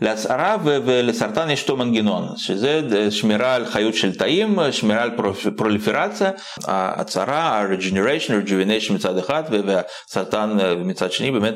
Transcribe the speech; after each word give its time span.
להצהרה 0.00 0.56
ולסרטן 0.64 1.50
יש 1.50 1.62
אותו 1.62 1.76
מנגנון, 1.76 2.28
שזה 2.36 3.10
שמירה 3.10 3.54
על 3.54 3.66
חיות 3.66 3.94
של 3.94 4.14
תאים, 4.14 4.58
שמירה 4.70 5.02
על 5.02 5.10
פרוליפרציה, 5.56 6.30
ההצהרה, 6.64 7.38
ה-regeneration, 7.38 8.30
rejuvenation 8.30 8.92
מצד 8.92 9.18
אחד, 9.18 9.42
והסרטן 9.50 10.58
מצד 10.84 11.12
שני, 11.12 11.30
באמת 11.30 11.54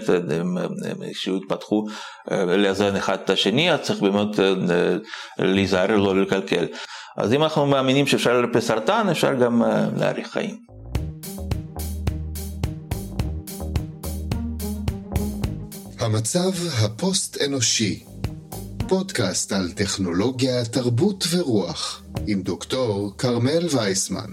כשהתפתחו 1.13 1.87
לאזן 2.31 2.97
אחד 2.97 3.19
את 3.25 3.31
השני, 3.31 3.73
אז 3.73 3.81
צריך 3.81 4.01
באמת 4.01 4.41
להיזהר 5.39 5.97
לא 5.97 6.23
לקלקל. 6.23 6.67
אז 7.17 7.33
אם 7.33 7.43
אנחנו 7.43 7.67
מאמינים 7.67 8.07
שאפשר 8.07 8.41
לרפא 8.41 8.61
סרטן, 8.61 9.09
אפשר 9.11 9.35
גם 9.35 9.63
להאריך 9.97 10.31
חיים. 10.31 10.57
המצב 16.01 16.51
הפוסט-אנושי 16.85 18.05
פודקאסט 18.89 19.53
על 19.53 19.73
טכנולוגיה, 19.73 20.65
תרבות 20.65 21.25
ורוח 21.31 22.03
עם 22.27 22.43
דוקטור 22.43 23.15
כרמל 23.19 23.67
וייסמן. 23.71 24.31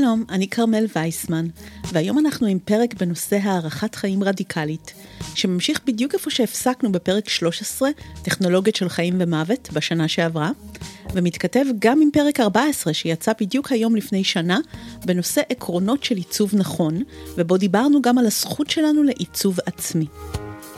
שלום, 0.00 0.24
אני 0.28 0.48
כרמל 0.48 0.86
וייסמן, 0.96 1.46
והיום 1.92 2.18
אנחנו 2.18 2.46
עם 2.46 2.58
פרק 2.58 2.94
בנושא 2.94 3.38
הערכת 3.42 3.94
חיים 3.94 4.22
רדיקלית, 4.22 4.94
שממשיך 5.34 5.80
בדיוק 5.86 6.14
איפה 6.14 6.30
שהפסקנו 6.30 6.92
בפרק 6.92 7.28
13, 7.28 7.88
טכנולוגיות 8.22 8.76
של 8.76 8.88
חיים 8.88 9.14
ומוות, 9.18 9.68
בשנה 9.72 10.08
שעברה, 10.08 10.50
ומתכתב 11.14 11.64
גם 11.78 12.00
עם 12.02 12.10
פרק 12.12 12.40
14 12.40 12.92
שיצא 12.92 13.32
בדיוק 13.40 13.72
היום 13.72 13.96
לפני 13.96 14.24
שנה 14.24 14.58
בנושא 15.04 15.40
עקרונות 15.48 16.04
של 16.04 16.16
עיצוב 16.16 16.50
נכון, 16.54 17.02
ובו 17.36 17.56
דיברנו 17.56 18.02
גם 18.02 18.18
על 18.18 18.26
הזכות 18.26 18.70
שלנו 18.70 19.02
לעיצוב 19.02 19.58
עצמי. 19.66 20.06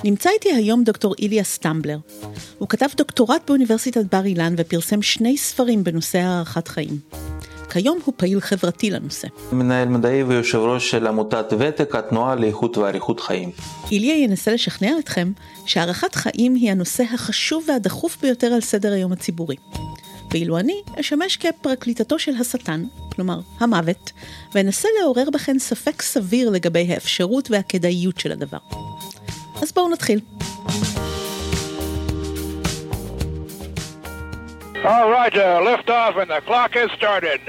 נמצא 0.05 0.31
איתי 0.31 0.53
היום 0.53 0.85
דוקטור 0.85 1.15
איליה 1.19 1.45
סטמבלר. 1.45 1.99
הוא 2.59 2.69
כתב 2.69 2.89
דוקטורט 2.97 3.43
באוניברסיטת 3.47 4.05
בר 4.15 4.25
אילן 4.25 4.55
ופרסם 4.59 5.03
שני 5.03 5.37
ספרים 5.37 5.85
בנושא 5.85 6.19
הערכת 6.19 6.69
חיים. 6.69 6.99
כיום 7.71 7.99
הוא 8.05 8.15
פעיל 8.17 8.41
חברתי 8.41 8.91
לנושא. 8.91 9.29
מנהל 9.53 9.89
מדעי 9.89 10.23
ויושב 10.23 10.59
ראש 10.59 10.91
של 10.91 11.07
עמותת 11.07 11.47
ותק, 11.59 11.95
התנועה 11.95 12.35
לאיכות 12.35 12.79
ואריכות 12.79 13.21
חיים. 13.21 13.51
איליה 13.91 14.17
ינסה 14.17 14.53
לשכנע 14.53 14.99
אתכם 14.99 15.33
שהערכת 15.67 16.15
חיים 16.15 16.55
היא 16.55 16.71
הנושא 16.71 17.05
החשוב 17.15 17.65
והדחוף 17.69 18.17
ביותר 18.23 18.47
על 18.47 18.61
סדר 18.61 18.93
היום 18.93 19.13
הציבורי. 19.13 19.57
ואילו 20.31 20.59
אני 20.59 20.83
אשמש 21.01 21.37
כפרקליטתו 21.37 22.19
של 22.19 22.33
השטן, 22.41 22.85
כלומר 23.13 23.41
המוות, 23.61 24.13
ואנסה 24.55 24.89
לעורר 25.01 25.31
בכן 25.31 25.59
ספק 25.59 26.03
סביר 26.03 26.51
לגבי 26.51 26.87
האפשרות 26.93 27.51
והכדאיות 27.51 28.19
של 28.19 28.33
הדבר. 28.33 28.59
אז 29.63 29.73
בואו 29.73 29.89
נתחיל. 29.89 30.21
All 34.85 35.11
right, 35.11 35.35
uh, 35.35 35.61
lift 35.61 35.91
off 35.91 36.17
and 36.17 36.31
the 36.31 36.41
clock 36.47 36.75
has 36.75 36.91
started. 36.99 37.41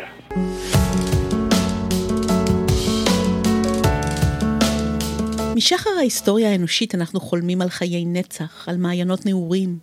משחר 5.55 5.89
ההיסטוריה 5.97 6.52
האנושית 6.52 6.95
אנחנו 6.95 7.19
חולמים 7.19 7.61
על 7.61 7.69
חיי 7.69 8.05
נצח, 8.05 8.67
על 8.69 8.77
מעיינות 8.77 9.25
נעורים, 9.25 9.80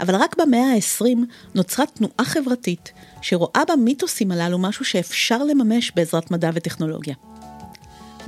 אבל 0.00 0.14
רק 0.14 0.36
במאה 0.38 0.72
ה-20 0.72 1.18
נוצרה 1.54 1.86
תנועה 1.86 2.24
חברתית 2.24 2.92
שרואה 3.22 3.62
במיתוסים 3.72 4.30
הללו 4.30 4.58
משהו 4.58 4.84
שאפשר 4.84 5.44
לממש 5.44 5.92
בעזרת 5.96 6.30
מדע 6.30 6.50
וטכנולוגיה. 6.54 7.14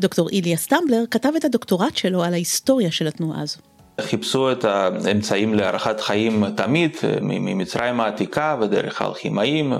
דוקטור 0.01 0.29
איליה 0.29 0.57
סטמבלר 0.57 1.05
כתב 1.11 1.33
את 1.37 1.45
הדוקטורט 1.45 1.97
שלו 1.97 2.25
על 2.25 2.33
ההיסטוריה 2.33 2.91
של 2.91 3.07
התנועה 3.07 3.43
הזו. 3.43 3.59
חיפשו 4.01 4.53
את 4.53 4.65
האמצעים 4.65 5.55
להארכת 5.55 6.01
חיים 6.01 6.45
תמיד 6.57 6.97
ממצרים 7.21 8.01
העתיקה 8.01 8.57
ודרך 8.61 9.03
האלכימאים 9.03 9.73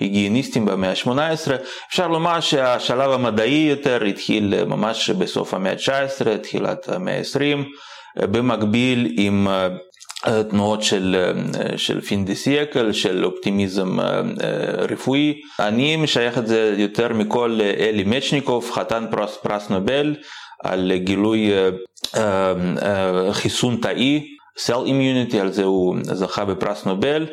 והיגייניסטים 0.00 0.66
במאה 0.66 0.90
ה-18. 0.90 1.52
אפשר 1.88 2.08
לומר 2.08 2.40
שהשלב 2.40 3.10
המדעי 3.10 3.66
יותר 3.70 4.04
התחיל 4.04 4.64
ממש 4.64 5.10
בסוף 5.10 5.54
המאה 5.54 5.72
ה-19, 5.72 6.38
תחילת 6.42 6.88
המאה 6.88 7.18
ה-20, 7.18 7.66
במקביל 8.22 9.14
עם 9.16 9.48
תנועות 10.50 10.82
של, 10.82 11.32
של 11.76 12.00
פין 12.00 12.24
דה 12.24 12.34
סייקל, 12.34 12.92
של 12.92 13.24
אופטימיזם 13.24 13.98
רפואי. 14.90 15.40
אני 15.60 15.96
משייך 15.96 16.38
את 16.38 16.46
זה 16.46 16.74
יותר 16.78 17.12
מכל 17.12 17.60
אלי 17.78 18.04
מצ'ניקוב, 18.04 18.70
חתן 18.70 19.04
פרס, 19.10 19.38
פרס 19.42 19.70
נובל, 19.70 20.14
על 20.62 20.92
גילוי 20.96 21.50
חיסון 23.32 23.76
תאי, 23.76 24.26
Cell 24.58 24.86
Immunity, 24.86 25.36
על 25.36 25.52
זה 25.52 25.64
הוא 25.64 25.96
זכה 26.02 26.44
בפרס 26.44 26.84
נובל. 26.84 27.26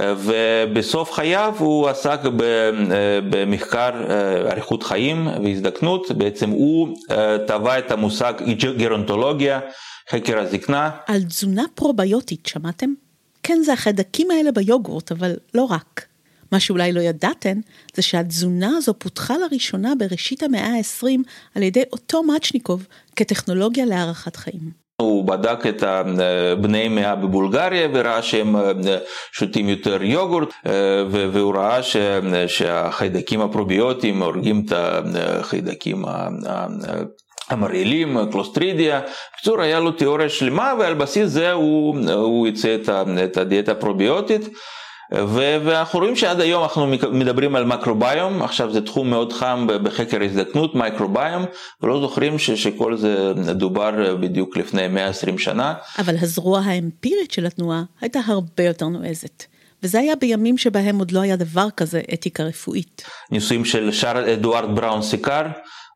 ובסוף 0.00 1.12
חייו 1.12 1.54
הוא 1.58 1.88
עסק 1.88 2.20
במחקר 3.30 3.90
אריכות 4.50 4.82
חיים 4.82 5.26
והזדקנות, 5.44 6.10
בעצם 6.10 6.50
הוא 6.50 6.96
טבע 7.46 7.78
את 7.78 7.90
המושג 7.90 8.32
גרונטולוגיה, 8.76 9.60
חקר 10.10 10.38
הזקנה. 10.38 10.90
על 11.06 11.22
תזונה 11.22 11.64
פרוביוטית 11.74 12.46
שמעתם? 12.46 12.90
כן, 13.42 13.58
זה 13.64 13.72
החיידקים 13.72 14.30
האלה 14.30 14.52
ביוגורט, 14.52 15.12
אבל 15.12 15.32
לא 15.54 15.62
רק. 15.62 16.06
מה 16.52 16.60
שאולי 16.60 16.92
לא 16.92 17.00
ידעתן, 17.00 17.60
זה 17.94 18.02
שהתזונה 18.02 18.70
הזו 18.76 18.94
פותחה 18.98 19.34
לראשונה 19.38 19.92
בראשית 19.98 20.42
המאה 20.42 20.66
ה-20 20.66 21.06
על 21.54 21.62
ידי 21.62 21.82
אותו 21.92 22.22
מאצ'ניקוב 22.22 22.86
כטכנולוגיה 23.16 23.84
להארכת 23.84 24.36
חיים. 24.36 24.86
הוא 25.00 25.24
בדק 25.28 25.66
את 25.66 25.82
בני 26.60 26.88
מאה 26.88 27.14
בבולגריה 27.14 27.88
וראה 27.94 28.22
שהם 28.22 28.56
שותים 29.32 29.68
יותר 29.68 30.02
יוגורט 30.02 30.48
והוא 31.10 31.54
ראה 31.54 31.80
שהחיידקים 32.46 33.40
הפרוביוטיים 33.40 34.22
הורגים 34.22 34.62
את 34.66 34.72
החיידקים 35.16 36.04
המרעילים, 37.48 38.18
קלוסטרידיה. 38.32 39.00
בקיצור, 39.34 39.60
היה 39.60 39.80
לו 39.80 39.92
תיאוריה 39.92 40.28
שלמה 40.28 40.72
ועל 40.78 40.94
בסיס 40.94 41.30
זה 41.30 41.52
הוא, 41.52 42.10
הוא 42.12 42.46
ייצא 42.46 42.76
את 43.24 43.36
הדיאטה 43.36 43.72
הפרוביוטית. 43.72 44.48
ואנחנו 45.12 45.98
רואים 45.98 46.16
שעד 46.16 46.40
היום 46.40 46.62
אנחנו 46.62 46.86
מדברים 47.12 47.56
על 47.56 47.64
מקרוביום, 47.64 48.42
עכשיו 48.42 48.72
זה 48.72 48.80
תחום 48.80 49.10
מאוד 49.10 49.32
חם 49.32 49.66
בחקר 49.82 50.22
הזדקנות, 50.22 50.74
מייקרוביום, 50.74 51.44
ולא 51.82 52.00
זוכרים 52.00 52.38
ש, 52.38 52.50
שכל 52.50 52.96
זה 52.96 53.32
דובר 53.54 54.16
בדיוק 54.20 54.56
לפני 54.56 54.88
120 54.88 55.38
שנה. 55.38 55.74
אבל 55.98 56.14
הזרוע 56.20 56.60
האמפירית 56.60 57.30
של 57.30 57.46
התנועה 57.46 57.82
הייתה 58.00 58.20
הרבה 58.26 58.62
יותר 58.62 58.88
נועזת. 58.88 59.44
וזה 59.82 59.98
היה 59.98 60.16
בימים 60.16 60.58
שבהם 60.58 60.98
עוד 60.98 61.12
לא 61.12 61.20
היה 61.20 61.36
דבר 61.36 61.66
כזה 61.76 62.00
אתיקה 62.14 62.42
רפואית. 62.42 63.02
ניסויים 63.30 63.64
של 63.64 63.92
שרל 63.92 64.24
אדוארד 64.24 64.76
בראון 64.80 65.02
סיקר 65.02 65.42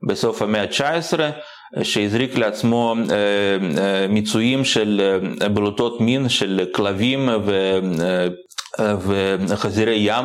בסוף 0.09 0.43
המאה 0.43 0.63
ה-19, 0.63 1.19
שהזריק 1.83 2.37
לעצמו 2.39 2.95
מיצויים 4.09 4.65
של 4.65 5.19
בלוטות 5.55 6.01
מין 6.01 6.29
של 6.29 6.61
כלבים 6.73 7.29
וחזירי 9.49 9.97
ים 9.99 10.25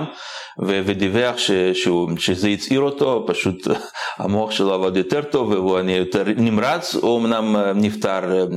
ודיווח 0.60 1.38
ש, 1.38 1.52
שהוא, 1.52 2.10
שזה 2.18 2.48
הצעיר 2.48 2.82
אותו, 2.82 3.26
פשוט 3.28 3.68
המוח 4.20 4.52
שלו 4.52 4.74
עבד 4.74 4.98
יותר 4.98 5.22
טוב 5.22 5.50
והוא 5.52 5.80
יותר 5.80 6.24
נמרץ, 6.38 6.96
הוא 6.96 7.20
אמנם 7.20 7.56
נפטר 7.76 8.48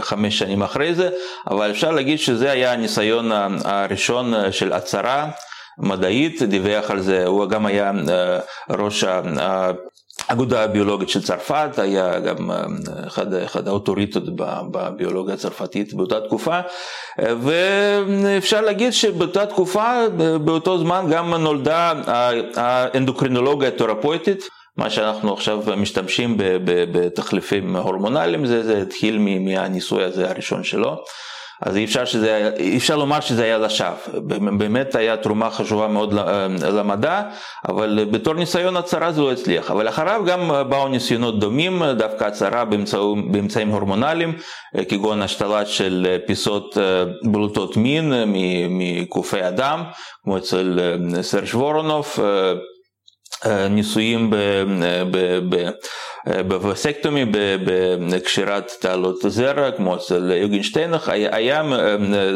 חמש 0.00 0.38
שנים 0.38 0.62
אחרי 0.62 0.94
זה, 0.94 1.10
אבל 1.50 1.70
אפשר 1.70 1.90
להגיד 1.90 2.18
שזה 2.18 2.50
היה 2.50 2.72
הניסיון 2.72 3.30
הראשון 3.64 4.34
של 4.50 4.72
הצהרה 4.72 5.30
מדעית, 5.78 6.42
דיווח 6.42 6.90
על 6.90 7.00
זה, 7.00 7.26
הוא 7.26 7.46
גם 7.46 7.66
היה 7.66 7.92
ראש 8.70 9.04
האגודה 10.28 10.64
הביולוגית 10.64 11.08
של 11.08 11.22
צרפת, 11.22 11.70
היה 11.76 12.20
גם 12.20 12.50
אחד, 13.06 13.34
אחד 13.34 13.68
האוטוריטות 13.68 14.22
בביולוגיה 14.70 15.34
הצרפתית 15.34 15.94
באותה 15.94 16.20
תקופה, 16.20 16.60
ואפשר 17.18 18.60
להגיד 18.60 18.92
שבאותה 18.92 19.46
תקופה, 19.46 19.94
באותו 20.44 20.78
זמן 20.78 21.06
גם 21.10 21.34
נולדה 21.34 21.92
האנדוקרינולוגיה 22.56 23.68
התרפויטית. 23.68 24.48
מה 24.76 24.90
שאנחנו 24.90 25.32
עכשיו 25.32 25.62
משתמשים 25.76 26.36
בתחליפים 26.66 27.76
הורמונליים, 27.76 28.46
זה, 28.46 28.62
זה 28.62 28.82
התחיל 28.82 29.18
מהניסוי 29.18 30.04
הזה 30.04 30.30
הראשון 30.30 30.64
שלו. 30.64 31.04
אז 31.62 31.76
אי 31.76 31.84
אפשר, 31.84 32.04
שזה, 32.04 32.50
אי 32.58 32.76
אפשר 32.76 32.96
לומר 32.96 33.20
שזה 33.20 33.44
היה 33.44 33.58
לשווא, 33.58 33.90
באמת 34.58 34.94
היה 34.94 35.16
תרומה 35.16 35.50
חשובה 35.50 35.88
מאוד 35.88 36.14
למדע, 36.72 37.22
אבל 37.68 38.06
בתור 38.10 38.34
ניסיון 38.34 38.76
הצהרה 38.76 39.12
זה 39.12 39.20
לא 39.20 39.32
הצליח. 39.32 39.70
אבל 39.70 39.88
אחריו 39.88 40.22
גם 40.26 40.50
באו 40.68 40.88
ניסיונות 40.88 41.40
דומים, 41.40 41.82
דווקא 41.84 42.24
הצהרה 42.24 42.64
באמצעים, 42.64 43.32
באמצעים 43.32 43.68
הורמונליים, 43.68 44.32
כגון 44.88 45.22
השתלה 45.22 45.66
של 45.66 46.16
פיסות 46.26 46.76
בלוטות 47.24 47.76
מין 47.76 48.12
מקופי 48.68 49.48
אדם, 49.48 49.82
כמו 50.24 50.38
אצל 50.38 50.80
סרש 51.22 51.54
וורונוב. 51.54 52.18
ניסויים 53.70 54.30
בווסקטומי, 56.48 57.24
בקשירת 58.10 58.72
תעלות 58.80 59.16
זרע, 59.28 59.70
כמו 59.72 59.96
אצל 59.96 60.32
יוגנשטיינך, 60.36 61.08
היה 61.08 61.62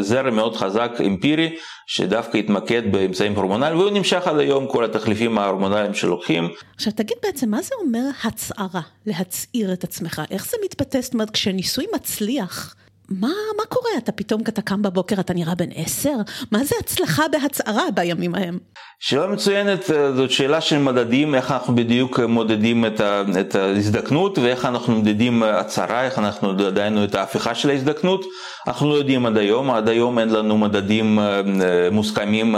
זרע 0.00 0.31
מאוד 0.31 0.56
חזק 0.56 0.90
אמפירי, 1.06 1.56
שדווקא 1.87 2.38
התמקד 2.38 2.93
באמצעים 2.93 3.34
הורמונליים, 3.34 3.78
והוא 3.78 3.90
נמשך 3.90 4.26
עד 4.26 4.38
היום 4.38 4.66
כל 4.66 4.84
התחליפים 4.84 5.38
ההורמונליים 5.38 5.94
שלוקחים. 5.94 6.49
עכשיו 6.76 6.93
תגיד 6.93 7.16
בעצם, 7.22 7.50
מה 7.50 7.62
זה 7.62 7.75
אומר 7.84 8.05
הצערה, 8.25 8.81
להצעיר 9.06 9.72
את 9.72 9.84
עצמך? 9.84 10.22
איך 10.31 10.46
זה 10.46 10.56
מתבטא, 10.64 11.00
זאת 11.00 11.14
אומרת, 11.14 11.31
כשניסוי 11.31 11.87
מצליח, 11.94 12.75
מה, 13.10 13.28
מה 13.56 13.64
קורה? 13.69 13.90
אתה 13.99 14.12
פתאום, 14.12 14.40
אתה 14.49 14.62
קם 14.62 14.82
בבוקר, 14.82 15.20
אתה 15.20 15.34
נראה 15.34 15.55
בן 15.55 15.69
עשר? 15.75 16.14
מה 16.52 16.64
זה 16.64 16.75
הצלחה 16.81 17.28
בהצערה 17.28 17.90
בימים 17.94 18.34
ההם? 18.34 18.58
שאלה 19.00 19.26
מצוינת, 19.26 19.90
אה, 19.90 20.12
זאת 20.12 20.31
שאלה 20.31 20.60
של 20.60 20.78
מדדים, 20.78 21.34
איך 21.34 21.50
אנחנו 21.50 21.75
בדיוק 21.75 22.20
מודדים 22.20 22.87
את, 22.87 23.00
את 23.40 23.55
ההזדקנות 23.55 24.38
ואיך 24.38 24.64
אנחנו 24.64 24.94
מודדים 24.94 25.43
הצהרה, 25.43 26.05
איך 26.05 26.19
אנחנו 26.19 26.70
דיינו 26.70 27.05
את 27.05 27.14
ההפיכה 27.14 27.55
של 27.55 27.70
ההזדקנות. 27.70 28.25
אנחנו 28.66 28.90
לא 28.90 28.94
יודעים 28.94 29.26
עד 29.26 29.37
היום, 29.37 29.70
עד 29.70 29.88
היום 29.88 30.19
אין 30.19 30.28
לנו 30.28 30.58
מדדים 30.58 31.19
אה, 31.19 31.37
אה, 31.37 31.90
מוסכמים 31.90 32.56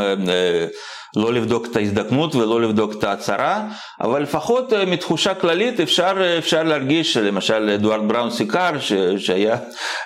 לא 1.16 1.32
לבדוק 1.32 1.66
את 1.66 1.76
ההזדקנות 1.76 2.34
ולא 2.34 2.60
לבדוק 2.60 2.92
את 2.92 3.04
ההצהרה, 3.04 3.62
אבל 4.00 4.22
לפחות 4.22 4.72
אה, 4.72 4.84
מתחושה 4.84 5.34
כללית 5.34 5.80
אפשר, 5.80 6.12
אה, 6.20 6.38
אפשר 6.38 6.62
להרגיש, 6.62 7.16
למשל 7.16 7.70
אדוארד 7.74 8.08
בראון 8.08 8.30
סיקר, 8.30 8.78
ש, 8.80 8.92
שהיה 9.18 9.56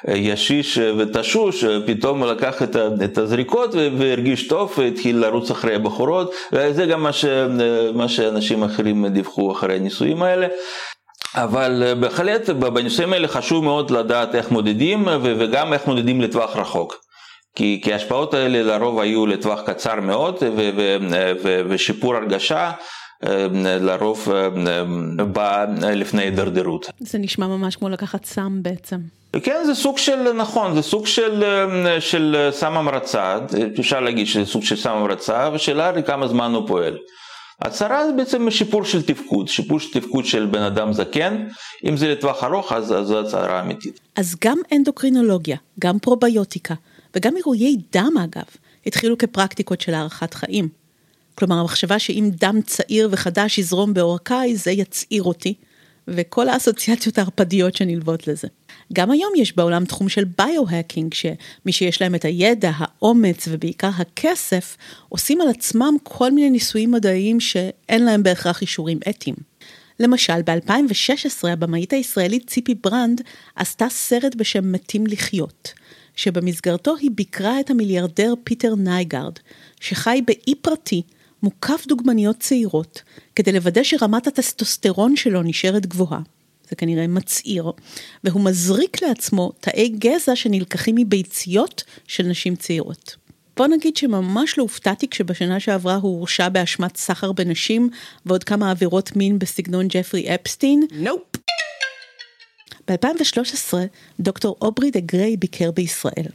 אה, 0.08 0.16
ישיש 0.16 0.78
ותשוש, 0.78 1.64
פתאום 1.86 2.24
לקח 2.24 2.62
את, 2.62 2.76
את 3.04 3.18
הזריקות 3.18 3.74
והרגיש 3.98 4.48
טוב 4.48 4.74
והתחיל 4.78 5.16
לרוץ 5.16 5.50
אחרי 5.50 5.74
הבחורות, 5.74 6.34
וזה 6.52 6.86
גם 6.86 7.02
מה, 7.02 7.12
ש, 7.12 7.24
מה 7.94 8.08
שאנשים 8.08 8.62
אחרים 8.62 9.06
דיווחו 9.06 9.52
אחרי 9.52 9.76
הניסויים 9.76 10.22
האלה. 10.22 10.46
אבל 11.34 11.94
בהחלט 12.00 12.50
בניסויים 12.50 13.12
האלה 13.12 13.28
חשוב 13.28 13.64
מאוד 13.64 13.90
לדעת 13.90 14.34
איך 14.34 14.50
מודדים 14.50 15.08
וגם 15.22 15.72
איך 15.72 15.86
מודדים 15.86 16.20
לטווח 16.20 16.56
רחוק. 16.56 17.03
כי, 17.54 17.80
כי 17.84 17.92
ההשפעות 17.92 18.34
האלה 18.34 18.62
לרוב 18.62 19.00
היו 19.00 19.26
לטווח 19.26 19.60
קצר 19.66 20.00
מאוד 20.00 20.36
ו, 20.40 20.70
ו, 20.76 20.96
ו, 21.42 21.60
ושיפור 21.68 22.16
הרגשה 22.16 22.72
אה, 23.24 23.46
לרוב 23.80 24.28
אה, 24.32 25.24
בא 25.24 25.64
לפני 25.82 26.22
הידרדרות. 26.22 26.86
זה 27.00 27.18
נשמע 27.18 27.46
ממש 27.46 27.76
כמו 27.76 27.88
לקחת 27.88 28.24
סם 28.24 28.62
בעצם. 28.62 28.96
כן, 29.42 29.62
זה 29.66 29.74
סוג 29.74 29.98
של, 29.98 30.32
נכון, 30.32 30.74
זה 30.74 30.82
סוג 30.82 31.06
של, 31.06 31.44
אה, 31.44 32.00
של 32.00 32.48
סם 32.52 32.76
המרצה, 32.76 33.38
אפשר 33.80 34.00
להגיד 34.00 34.26
שזה 34.26 34.46
סוג 34.46 34.62
של 34.62 34.76
סם 34.76 34.90
המרצה, 34.90 35.50
ושאלה 35.54 35.90
היא 35.94 36.04
כמה 36.04 36.28
זמן 36.28 36.52
הוא 36.54 36.68
פועל. 36.68 36.98
הצהרה 37.62 38.06
זה 38.06 38.12
בעצם 38.12 38.50
שיפור 38.50 38.84
של 38.84 39.02
תפקוד, 39.02 39.48
שיפור 39.48 39.80
של 39.80 40.00
תפקוד 40.00 40.24
של 40.24 40.46
בן 40.46 40.62
אדם 40.62 40.92
זקן, 40.92 41.46
אם 41.88 41.96
זה 41.96 42.12
לטווח 42.12 42.44
ארוך 42.44 42.72
אז 42.72 42.94
זו 43.02 43.20
הצהרה 43.20 43.60
אמיתית. 43.60 44.00
אז 44.16 44.36
גם 44.44 44.58
אנדוקרינולוגיה, 44.72 45.56
גם 45.80 45.98
פרוביוטיקה, 45.98 46.74
וגם 47.16 47.36
אירועי 47.36 47.76
דם 47.92 48.14
אגב, 48.24 48.44
התחילו 48.86 49.18
כפרקטיקות 49.18 49.80
של 49.80 49.94
הארכת 49.94 50.34
חיים. 50.34 50.68
כלומר, 51.34 51.56
המחשבה 51.56 51.98
שאם 51.98 52.30
דם 52.40 52.60
צעיר 52.66 53.08
וחדש 53.12 53.58
יזרום 53.58 53.94
בעורקיי, 53.94 54.56
זה 54.56 54.70
יצעיר 54.70 55.22
אותי, 55.22 55.54
וכל 56.08 56.48
האסוציאציות 56.48 57.18
הערפדיות 57.18 57.76
שנלוות 57.76 58.28
לזה. 58.28 58.48
גם 58.92 59.10
היום 59.10 59.32
יש 59.36 59.56
בעולם 59.56 59.84
תחום 59.84 60.08
של 60.08 60.24
bio-hacking, 60.38 61.14
שמי 61.14 61.72
שיש 61.72 62.02
להם 62.02 62.14
את 62.14 62.24
הידע, 62.24 62.70
האומץ 62.76 63.48
ובעיקר 63.50 63.90
הכסף, 63.96 64.76
עושים 65.08 65.40
על 65.40 65.48
עצמם 65.48 65.94
כל 66.02 66.30
מיני 66.30 66.50
ניסויים 66.50 66.90
מדעיים 66.90 67.40
שאין 67.40 68.04
להם 68.04 68.22
בהכרח 68.22 68.60
אישורים 68.60 68.98
אתיים. 69.08 69.36
למשל, 70.00 70.42
ב-2016 70.42 71.48
הבמאית 71.48 71.92
הישראלית 71.92 72.46
ציפי 72.50 72.74
ברנד 72.74 73.20
עשתה 73.56 73.86
סרט 73.90 74.34
בשם 74.34 74.72
מתים 74.72 75.06
לחיות, 75.06 75.72
שבמסגרתו 76.16 76.96
היא 76.96 77.10
ביקרה 77.14 77.60
את 77.60 77.70
המיליארדר 77.70 78.34
פיטר 78.44 78.74
נייגארד, 78.74 79.38
שחי 79.80 80.20
באי 80.26 80.54
פרטי, 80.54 81.02
מוקף 81.42 81.84
דוגמניות 81.88 82.36
צעירות, 82.38 83.02
כדי 83.36 83.52
לוודא 83.52 83.82
שרמת 83.82 84.26
הטסטוסטרון 84.26 85.16
שלו 85.16 85.42
נשארת 85.42 85.86
גבוהה. 85.86 86.20
זה 86.70 86.76
כנראה 86.76 87.06
מצעיר, 87.06 87.72
והוא 88.24 88.44
מזריק 88.44 89.02
לעצמו 89.02 89.52
תאי 89.60 89.88
גזע 89.88 90.36
שנלקחים 90.36 90.94
מביציות 90.98 91.84
של 92.06 92.26
נשים 92.26 92.56
צעירות. 92.56 93.16
בוא 93.56 93.66
נגיד 93.66 93.96
שממש 93.96 94.58
לא 94.58 94.62
הופתעתי 94.62 95.08
כשבשנה 95.08 95.60
שעברה 95.60 95.94
הוא 95.94 96.18
הורשע 96.18 96.48
באשמת 96.48 96.96
סחר 96.96 97.32
בנשים 97.32 97.90
ועוד 98.26 98.44
כמה 98.44 98.70
עבירות 98.70 99.16
מין 99.16 99.38
בסגנון 99.38 99.88
ג'פרי 99.88 100.34
אפסטין. 100.34 100.86
Nope. 100.92 101.20
Nope. 101.36 101.63
ב-2013 102.88 103.74
דוקטור 104.20 104.56
אוברי 104.62 104.90
דה 104.90 105.00
גריי 105.00 105.36
ביקר 105.36 105.70
בישראל. 105.70 106.26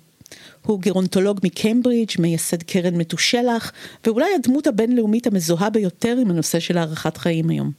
הוא 0.66 0.80
גרונטולוג 0.80 1.40
מקיימברידג', 1.44 2.12
מייסד 2.20 2.64
קרן 2.64 2.96
מתושלח, 2.96 3.72
ואולי 4.06 4.26
הדמות 4.36 4.68
הבינלאומית 4.68 5.28
המזוהה 5.28 5.70
ביותר 5.70 6.18
עם 6.22 6.32
הנושא 6.32 6.60
של 6.60 6.78
הארכת 6.78 7.18
חיים 7.18 7.50
היום. 7.50 7.72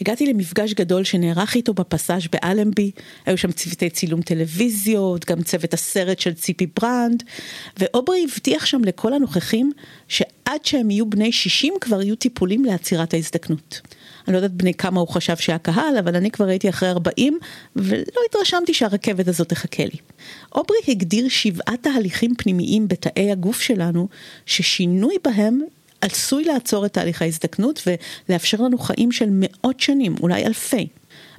הגעתי 0.00 0.26
למפגש 0.26 0.72
גדול 0.72 1.04
שנערך 1.04 1.54
איתו 1.54 1.74
בפסאז' 1.74 2.22
באלנבי, 2.32 2.90
היו 3.26 3.38
שם 3.38 3.52
צוותי 3.52 3.90
צילום 3.90 4.22
טלוויזיות, 4.22 5.24
גם 5.24 5.42
צוות 5.42 5.74
הסרט 5.74 6.18
של 6.18 6.34
ציפי 6.34 6.66
ברנד, 6.80 7.22
ואוברי 7.78 8.24
הבטיח 8.24 8.66
שם 8.66 8.84
לכל 8.84 9.12
הנוכחים 9.12 9.72
שעד 10.08 10.64
שהם 10.64 10.90
יהיו 10.90 11.10
בני 11.10 11.32
60 11.32 11.74
כבר 11.80 12.02
יהיו 12.02 12.16
טיפולים 12.16 12.64
לעצירת 12.64 13.14
ההזדקנות. 13.14 13.80
אני 14.28 14.32
לא 14.32 14.38
יודעת 14.38 14.52
בני 14.52 14.74
כמה 14.74 15.00
הוא 15.00 15.08
חשב 15.08 15.36
שהקהל, 15.36 15.96
אבל 15.98 16.16
אני 16.16 16.30
כבר 16.30 16.48
הייתי 16.48 16.68
אחרי 16.68 16.90
40, 16.90 17.38
ולא 17.76 18.20
התרשמתי 18.28 18.74
שהרכבת 18.74 19.28
הזאת 19.28 19.48
תחכה 19.48 19.84
לי. 19.84 19.98
אוברי 20.54 20.76
הגדיר 20.88 21.28
שבעה 21.28 21.76
תהליכים 21.76 22.34
פנימיים 22.38 22.88
בתאי 22.88 23.30
הגוף 23.32 23.60
שלנו, 23.60 24.08
ששינוי 24.46 25.14
בהם 25.24 25.60
עשוי 26.00 26.44
לעצור 26.44 26.86
את 26.86 26.92
תהליך 26.92 27.22
ההזדקנות 27.22 27.82
ולאפשר 28.28 28.62
לנו 28.62 28.78
חיים 28.78 29.12
של 29.12 29.28
מאות 29.30 29.80
שנים, 29.80 30.14
אולי 30.20 30.46
אלפי. 30.46 30.88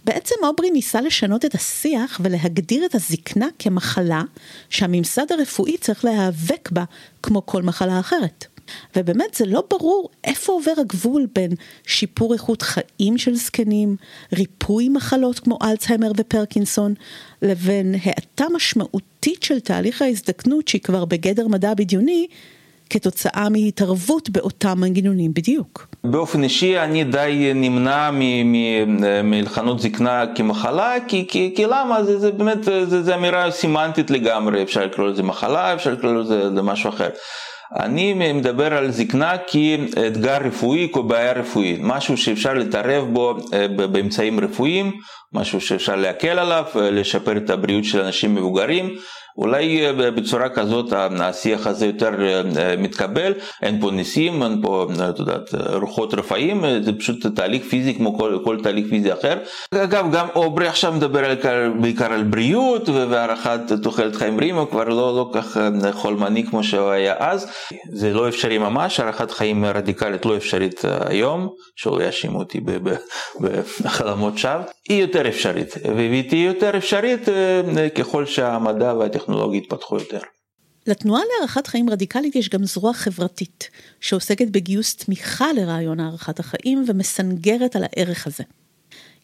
בעצם 0.05 0.35
אוברי 0.43 0.71
ניסה 0.71 1.01
לשנות 1.01 1.45
את 1.45 1.55
השיח 1.55 2.21
ולהגדיר 2.23 2.85
את 2.85 2.95
הזקנה 2.95 3.47
כמחלה 3.59 4.21
שהממסד 4.69 5.31
הרפואי 5.31 5.77
צריך 5.77 6.05
להיאבק 6.05 6.69
בה 6.71 6.83
כמו 7.23 7.45
כל 7.45 7.63
מחלה 7.63 7.99
אחרת. 7.99 8.45
ובאמת 8.95 9.33
זה 9.33 9.45
לא 9.45 9.63
ברור 9.69 10.09
איפה 10.23 10.53
עובר 10.53 10.71
הגבול 10.77 11.27
בין 11.35 11.51
שיפור 11.87 12.33
איכות 12.33 12.61
חיים 12.61 13.17
של 13.17 13.35
זקנים, 13.35 13.95
ריפוי 14.33 14.89
מחלות 14.89 15.39
כמו 15.39 15.57
אלצהיימר 15.63 16.11
ופרקינסון, 16.17 16.93
לבין 17.41 17.95
האטה 18.03 18.45
משמעותית 18.53 19.43
של 19.43 19.59
תהליך 19.59 20.01
ההזדקנות 20.01 20.67
שהיא 20.67 20.81
כבר 20.81 21.05
בגדר 21.05 21.47
מדע 21.47 21.73
בדיוני, 21.73 22.27
כתוצאה 22.89 23.47
מהתערבות 23.49 24.29
באותם 24.29 24.79
מנגנונים 24.79 25.33
בדיוק. 25.33 25.87
באופן 26.03 26.43
אישי 26.43 26.79
אני 26.79 27.03
די 27.03 27.51
נמנע 27.55 28.09
מלחנות 29.23 29.79
זקנה 29.79 30.23
כמחלה, 30.35 30.93
כי, 31.07 31.25
כי, 31.27 31.53
כי 31.55 31.65
למה? 31.65 32.03
זה, 32.03 32.19
זה 32.19 32.31
באמת, 32.31 32.63
זה, 32.63 33.03
זה 33.03 33.15
אמירה 33.15 33.51
סימנטית 33.51 34.11
לגמרי, 34.11 34.63
אפשר 34.63 34.85
לקרוא 34.85 35.07
לזה 35.07 35.23
מחלה, 35.23 35.73
אפשר 35.73 35.91
לקרוא 35.91 36.11
לזה 36.11 36.61
משהו 36.61 36.89
אחר. 36.89 37.09
אני 37.75 38.33
מדבר 38.33 38.73
על 38.73 38.91
זקנה 38.91 39.37
כאתגר 39.37 40.37
רפואי, 40.37 40.89
כבעיה 40.93 41.33
רפואית, 41.33 41.79
משהו 41.83 42.17
שאפשר 42.17 42.53
להתערב 42.53 43.07
בו 43.13 43.37
אה, 43.53 43.67
באמצעים 43.67 44.39
רפואיים, 44.39 44.91
משהו 45.33 45.61
שאפשר 45.61 45.95
להקל 45.95 46.39
עליו, 46.39 46.63
אה, 46.75 46.91
לשפר 46.91 47.37
את 47.37 47.49
הבריאות 47.49 47.83
של 47.83 48.01
אנשים 48.01 48.35
מבוגרים, 48.35 48.95
אולי 49.37 49.85
אה, 49.85 50.11
בצורה 50.11 50.49
כזאת 50.49 50.93
השיח 50.93 51.67
הזה 51.67 51.85
יותר 51.85 52.11
מתקבל, 52.77 53.33
אין 53.61 53.81
פה 53.81 53.91
ניסים, 53.91 54.43
אין 54.43 54.61
פה, 54.61 54.87
את 55.09 55.19
יודעת, 55.19 55.49
רוחות 55.73 56.13
רפאים, 56.13 56.63
זה 56.81 56.93
פשוט 56.93 57.27
תהליך 57.35 57.63
פיזי 57.63 57.95
כמו 57.95 58.17
כל, 58.17 58.39
כל 58.43 58.57
תהליך 58.63 58.85
פיזי 58.89 59.13
אחר. 59.13 59.37
אגב, 59.75 60.11
גם 60.11 60.27
אוברי 60.35 60.67
עכשיו 60.67 60.93
מדבר 60.93 61.25
על, 61.25 61.37
בעיקר 61.81 62.13
על 62.13 62.23
בריאות 62.23 62.89
והערכת 62.89 63.59
תוחלת 63.83 64.15
חיים 64.15 64.37
בריאים, 64.37 64.55
הוא 64.55 64.67
כבר 64.67 64.83
לא, 64.83 64.95
לא 64.95 65.29
כך 65.33 65.57
חולמני 65.91 66.45
כמו 66.45 66.63
שהוא 66.63 66.89
היה 66.89 67.13
אז. 67.19 67.47
זה 67.93 68.13
לא 68.13 68.27
אפשרי 68.27 68.57
ממש, 68.57 68.99
הערכת 68.99 69.31
חיים 69.31 69.65
רדיקלית 69.65 70.25
לא 70.25 70.37
אפשרית 70.37 70.81
היום, 71.05 71.49
שלא 71.75 72.03
יאשימו 72.03 72.39
אותי 72.39 72.59
בחלומות 73.81 74.37
שווא, 74.37 74.61
היא 74.89 75.01
יותר 75.01 75.27
אפשרית, 75.27 75.75
והיא 75.95 76.29
תהיה 76.29 76.45
יותר 76.45 76.77
אפשרית 76.77 77.29
אה, 77.29 77.89
ככל 77.89 78.25
שהמדע 78.25 78.93
והטכנולוגיה 78.93 79.18
יתפתחו 79.53 79.97
יותר. 79.97 80.19
לתנועה 80.87 81.21
להארכת 81.31 81.67
חיים 81.67 81.89
רדיקלית 81.89 82.35
יש 82.35 82.49
גם 82.49 82.63
זרוע 82.63 82.93
חברתית, 82.93 83.69
שעוסקת 84.01 84.47
בגיוס 84.47 84.95
תמיכה 84.95 85.53
לרעיון 85.53 85.99
הארכת 85.99 86.39
החיים 86.39 86.85
ומסנגרת 86.87 87.75
על 87.75 87.83
הערך 87.83 88.27
הזה. 88.27 88.43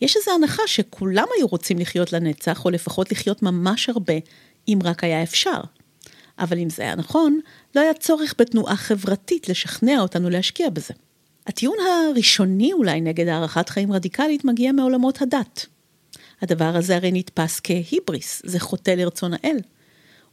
יש 0.02 0.18
איזו 0.18 0.32
הנחה 0.32 0.64
שכולם 0.66 1.26
היו 1.38 1.48
רוצים 1.48 1.80
לחיות 1.80 2.14
לנצח, 2.14 2.66
או 2.66 2.70
לפחות 2.70 3.12
לחיות 3.12 3.44
ממש 3.44 3.90
הרבה, 3.90 4.14
אם 4.68 4.80
רק 4.84 5.04
היה 5.04 5.24
אפשר. 5.24 5.62
אבל 6.40 6.60
אם 6.60 6.70
זה 6.70 6.84
היה 6.84 6.96
נכון, 6.96 7.40
לא 7.76 7.82
היה 7.82 7.94
צורך 7.94 8.34
בתנועה 8.38 8.76
חברתית 8.76 9.50
לשכנע 9.50 10.02
אותנו 10.02 10.30
להשקיע 10.30 10.70
בזה. 10.70 10.94
הטיעון 11.48 11.78
הראשוני 11.80 12.74
אולי 12.74 13.02
נגד 13.02 13.28
הארכת 13.28 13.70
חיים 13.70 13.92
רדיקלית 13.92 14.46
מגיע 14.46 14.72
מעולמות 14.72 15.22
הדת. 15.22 15.66
הדבר 16.42 16.76
הזה 16.76 16.96
הרי 16.96 17.12
נתפס 17.12 17.60
כהיבריס, 17.64 18.42
זה 18.46 18.60
חוטא 18.60 18.92
לרצון 18.92 19.34
האל. 19.34 19.58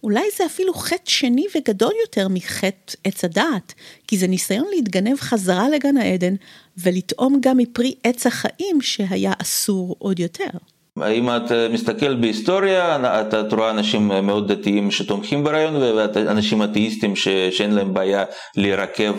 אולי 0.02 0.24
זה 0.36 0.46
אפילו 0.46 0.74
חטא 0.74 1.10
שני 1.10 1.46
וגדול 1.56 1.92
יותר 2.06 2.28
מחטא 2.28 2.94
עץ 3.04 3.24
הדעת, 3.24 3.74
כי 4.06 4.18
זה 4.18 4.26
ניסיון 4.26 4.66
להתגנב 4.74 5.20
חזרה 5.20 5.68
לגן 5.68 5.96
העדן 5.96 6.34
ולטעום 6.76 7.38
גם 7.42 7.56
מפרי 7.56 7.94
עץ 8.04 8.26
החיים 8.26 8.80
שהיה 8.80 9.32
אסור 9.38 9.96
עוד 9.98 10.18
יותר. 10.18 10.50
אם 10.98 11.28
את 11.30 11.52
מסתכל 11.72 12.14
בהיסטוריה, 12.14 12.98
אתה 13.20 13.56
רואה 13.56 13.70
אנשים 13.70 14.08
מאוד 14.08 14.52
דתיים 14.52 14.90
שתומכים 14.90 15.44
ברעיון 15.44 15.76
ואנשים 15.76 16.62
אתאיסטים 16.62 17.16
שאין 17.50 17.74
להם 17.74 17.94
בעיה 17.94 18.24
להירקב 18.56 19.12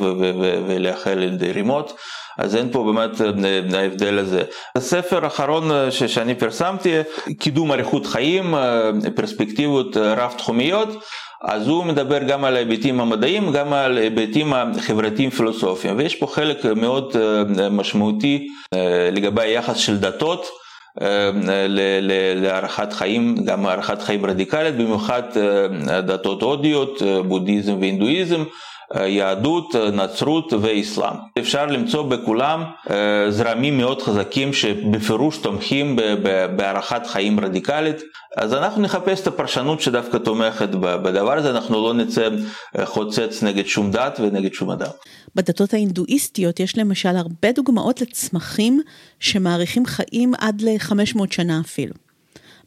ולאחל 0.68 1.30
רימות. 1.54 1.94
אז 2.38 2.56
אין 2.56 2.72
פה 2.72 2.84
באמת 2.84 3.22
ההבדל 3.74 4.20
הזה. 4.20 4.44
הספר 4.76 5.24
האחרון 5.24 5.92
שאני 5.92 6.36
פרסמתי, 6.36 6.94
קידום 7.40 7.72
אריכות 7.72 8.06
חיים, 8.06 8.54
פרספקטיבות 9.16 9.98
רב 9.98 10.34
תחומיות, 10.38 10.90
אז 11.44 11.68
הוא 11.68 11.86
מדבר 11.86 12.24
גם 12.24 12.46
על 12.46 12.56
ההיבטים 12.56 13.02
המדעיים, 13.02 13.52
גם 13.52 13.74
על 13.74 13.98
ההיבטים 13.98 14.54
החברתיים 14.54 15.30
פילוסופיים, 15.30 15.98
ויש 15.98 16.16
פה 16.16 16.28
חלק 16.28 16.66
מאוד 16.66 17.16
משמעותי 17.72 18.48
לגבי 19.12 19.42
היחס 19.42 19.78
של 19.78 19.98
דתות. 19.98 20.63
להערכת 22.36 22.94
חיים, 22.94 23.36
גם 23.46 23.66
הערכת 23.66 24.02
חיים 24.02 24.26
רדיקלית, 24.26 24.76
במיוחד 24.76 25.24
דתות 25.86 26.42
הודיות, 26.42 27.02
בודהיזם 27.28 27.78
והינדואיזם, 27.80 28.44
יהדות, 28.96 29.76
נצרות 29.76 30.54
ואסלאם. 30.62 31.16
אפשר 31.40 31.66
למצוא 31.66 32.04
בכולם 32.04 32.64
זרמים 33.30 33.78
מאוד 33.78 34.02
חזקים 34.02 34.54
שבפירוש 34.54 35.38
תומכים 35.38 35.96
בהערכת 36.56 37.08
חיים 37.08 37.40
רדיקלית. 37.40 38.02
אז 38.38 38.54
אנחנו 38.54 38.82
נחפש 38.82 39.22
את 39.22 39.28
הפרשנות 39.28 39.82
שדווקא 39.82 40.18
תומכת 40.18 40.70
בדבר 40.70 41.34
הזה, 41.38 41.50
אנחנו 41.50 41.84
לא 41.84 41.94
נצא 41.94 42.30
חוצץ 42.84 43.44
נגד 43.44 43.66
שום 43.66 43.92
דת 43.92 44.20
ונגד 44.20 44.54
שום 44.54 44.72
אדם. 44.72 44.90
בדתות 45.36 45.74
ההינדואיסטיות 45.74 46.60
יש 46.60 46.78
למשל 46.78 47.16
הרבה 47.16 47.52
דוגמאות 47.52 48.02
לצמחים 48.02 48.82
שמאריכים 49.20 49.86
חיים 49.86 50.34
עד 50.38 50.62
ל-500 50.62 51.20
שנה 51.32 51.62
אפילו. 51.66 51.94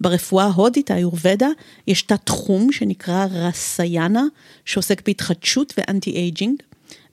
ברפואה 0.01 0.45
ההודית, 0.45 0.91
האיורבדה, 0.91 1.49
יש 1.87 2.03
תת 2.03 2.21
תחום 2.25 2.73
שנקרא 2.73 3.27
רסיינה, 3.31 4.25
שעוסק 4.65 5.07
בהתחדשות 5.07 5.75
ו 5.79 6.11
anti-aging, 6.11 6.63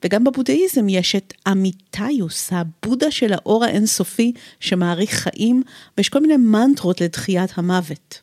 וגם 0.04 0.24
בבודהיזם 0.24 0.88
יש 0.88 1.16
את 1.16 1.34
אמיתיוס, 1.52 2.50
הבודה 2.52 3.10
של 3.10 3.32
האור 3.32 3.64
האינסופי 3.64 4.32
שמאריך 4.60 5.10
חיים, 5.10 5.62
ויש 5.98 6.08
כל 6.08 6.20
מיני 6.20 6.36
מנטרות 6.36 7.00
לדחיית 7.00 7.50
המוות. 7.54 8.20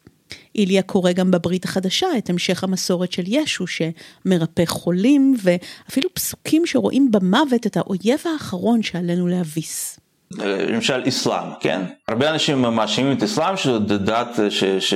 איליה 0.55 0.81
קורא 0.81 1.11
גם 1.11 1.31
בברית 1.31 1.65
החדשה 1.65 2.07
את 2.17 2.29
המשך 2.29 2.63
המסורת 2.63 3.11
של 3.11 3.23
ישו 3.27 3.65
שמרפא 3.67 4.65
חולים, 4.65 5.35
ואפילו 5.43 6.09
פסוקים 6.13 6.65
שרואים 6.65 7.11
במוות 7.11 7.67
את 7.67 7.77
האויב 7.77 8.19
האחרון 8.33 8.83
שעלינו 8.83 9.27
להביס. 9.27 10.00
למשל 10.37 11.03
אסלאם, 11.07 11.47
כן? 11.59 11.81
הרבה 12.07 12.29
אנשים 12.29 12.61
מאשימים 12.61 13.17
את 13.17 13.23
אסלאם 13.23 13.57
שזו 13.57 13.79
דת 13.79 14.39
ש, 14.49 14.63
ש, 14.63 14.93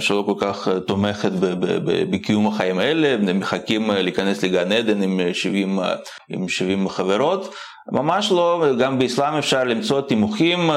שלא, 0.00 0.24
כל 0.26 0.34
כך 0.38 0.68
תומכת 0.86 1.32
בקיום 2.10 2.46
החיים 2.46 2.78
האלה, 2.78 3.14
הם 3.14 3.38
מחכים 3.38 3.90
להיכנס 3.90 4.42
לגן 4.44 4.72
עדן 4.72 5.02
עם 5.02 5.20
70, 5.32 5.78
עם 6.28 6.48
70 6.48 6.88
חברות. 6.88 7.54
ממש 7.92 8.32
לא, 8.32 8.64
גם 8.78 8.98
באסלאם 8.98 9.34
אפשר 9.34 9.64
למצוא 9.64 10.00
תימוכים 10.00 10.70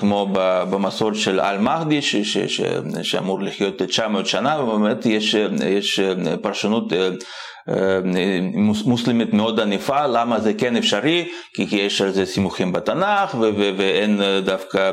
כמו 0.00 0.28
במסורת 0.70 1.14
של 1.16 1.40
אל-מחדי 1.40 2.00
שאמור 3.02 3.42
לחיות 3.42 3.82
900 3.82 4.26
שנה 4.26 4.60
ובאמת 4.60 5.06
יש, 5.06 5.34
יש 5.64 6.00
פרשנות 6.42 6.92
מוסלמית 8.86 9.34
מאוד 9.34 9.60
ענפה, 9.60 10.06
למה 10.06 10.40
זה 10.40 10.54
כן 10.54 10.76
אפשרי? 10.76 11.28
כי 11.54 11.76
יש 11.76 12.00
על 12.00 12.10
זה 12.10 12.26
סימוכים 12.26 12.72
בתנ"ך 12.72 13.34
ואין 13.76 14.20
דווקא 14.44 14.92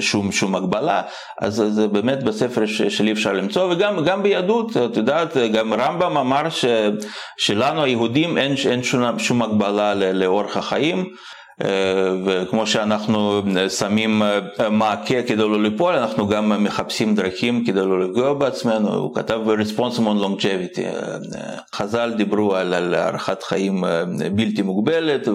שום, 0.00 0.32
שום 0.32 0.54
הגבלה, 0.54 1.02
אז 1.40 1.54
זה 1.54 1.88
באמת 1.88 2.22
בספר 2.22 2.66
שלי 2.66 3.12
אפשר 3.12 3.32
למצוא, 3.32 3.72
וגם 3.72 4.22
ביהדות, 4.22 4.76
את 4.76 4.96
יודעת, 4.96 5.36
גם 5.36 5.74
רמב"ם 5.74 6.16
אמר 6.16 6.42
שלנו 7.38 7.82
היהודים 7.82 8.38
אין, 8.38 8.54
אין 8.70 8.82
שום, 8.82 9.18
שום 9.18 9.42
הגבלה 9.42 9.94
לאורח 9.94 10.56
החיים. 10.56 11.04
וכמו 12.26 12.66
שאנחנו 12.66 13.42
שמים 13.78 14.22
מעקה 14.70 15.22
כדי 15.22 15.36
לא 15.36 15.62
ליפול, 15.62 15.94
אנחנו 15.94 16.28
גם 16.28 16.64
מחפשים 16.64 17.14
דרכים 17.14 17.64
כדי 17.64 17.80
לא 17.80 18.00
לפגוע 18.00 18.34
בעצמנו, 18.34 18.94
הוא 18.94 19.14
כתב 19.14 19.40
Responsible 19.46 20.24
Longevity, 20.24 20.80
חז"ל 21.74 22.12
דיברו 22.16 22.54
על, 22.56 22.74
על 22.74 22.94
הארכת 22.94 23.42
חיים 23.42 23.84
בלתי 24.34 24.62
מוגבלת 24.62 25.28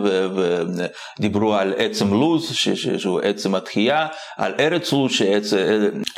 ודיברו 1.20 1.56
על 1.56 1.74
עצם 1.78 2.14
לוז, 2.14 2.52
שהוא 2.98 3.20
עצם 3.20 3.56
התחייה, 3.56 4.08
על 4.38 4.54
ארץ 4.60 4.94
לוז, 4.94 5.12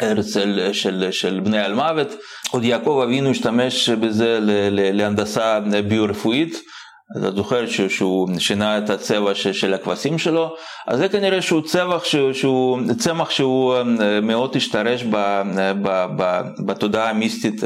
ארץ 0.01 0.33
של, 0.33 0.69
של, 0.73 1.07
של 1.11 1.39
בני 1.43 1.65
אלמוות, 1.65 2.07
עוד 2.51 2.63
יעקב 2.63 3.01
אבינו 3.03 3.29
השתמש 3.29 3.89
בזה 3.89 4.37
להנדסה 4.71 5.59
ביו-רפואית. 5.87 6.61
אתה 7.17 7.31
זוכר 7.31 7.67
שהוא 7.67 8.29
שינה 8.39 8.77
את 8.77 8.89
הצבע 8.89 9.35
של 9.35 9.73
הכבשים 9.73 10.17
שלו, 10.19 10.55
אז 10.87 10.99
זה 10.99 11.09
כנראה 11.09 11.41
שהוא 11.41 11.61
צמח 11.61 12.03
שהוא, 12.03 12.33
שהוא, 12.33 12.79
צמח 12.97 13.29
שהוא 13.29 13.75
מאוד 14.21 14.55
השתרש 14.55 15.05
בתודעה 16.65 17.09
המיסטית 17.09 17.61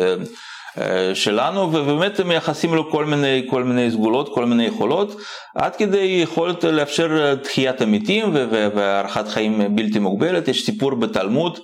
שלנו, 1.14 1.62
ובאמת 1.62 2.20
מייחסים 2.20 2.76
לו 2.76 2.92
כל 2.92 3.06
מיני, 3.06 3.48
כל 3.50 3.64
מיני 3.64 3.92
סגולות, 3.92 4.34
כל 4.34 4.46
מיני 4.46 4.66
יכולות, 4.66 5.16
עד 5.56 5.76
כדי 5.76 6.20
יכולת 6.24 6.64
לאפשר 6.64 7.36
תחיית 7.36 7.82
המתים 7.82 8.36
והארכת 8.76 9.28
חיים 9.28 9.76
בלתי 9.76 10.00
מוגבלת. 10.00 10.48
יש 10.48 10.66
סיפור 10.66 10.96
בתלמוד 10.96 11.60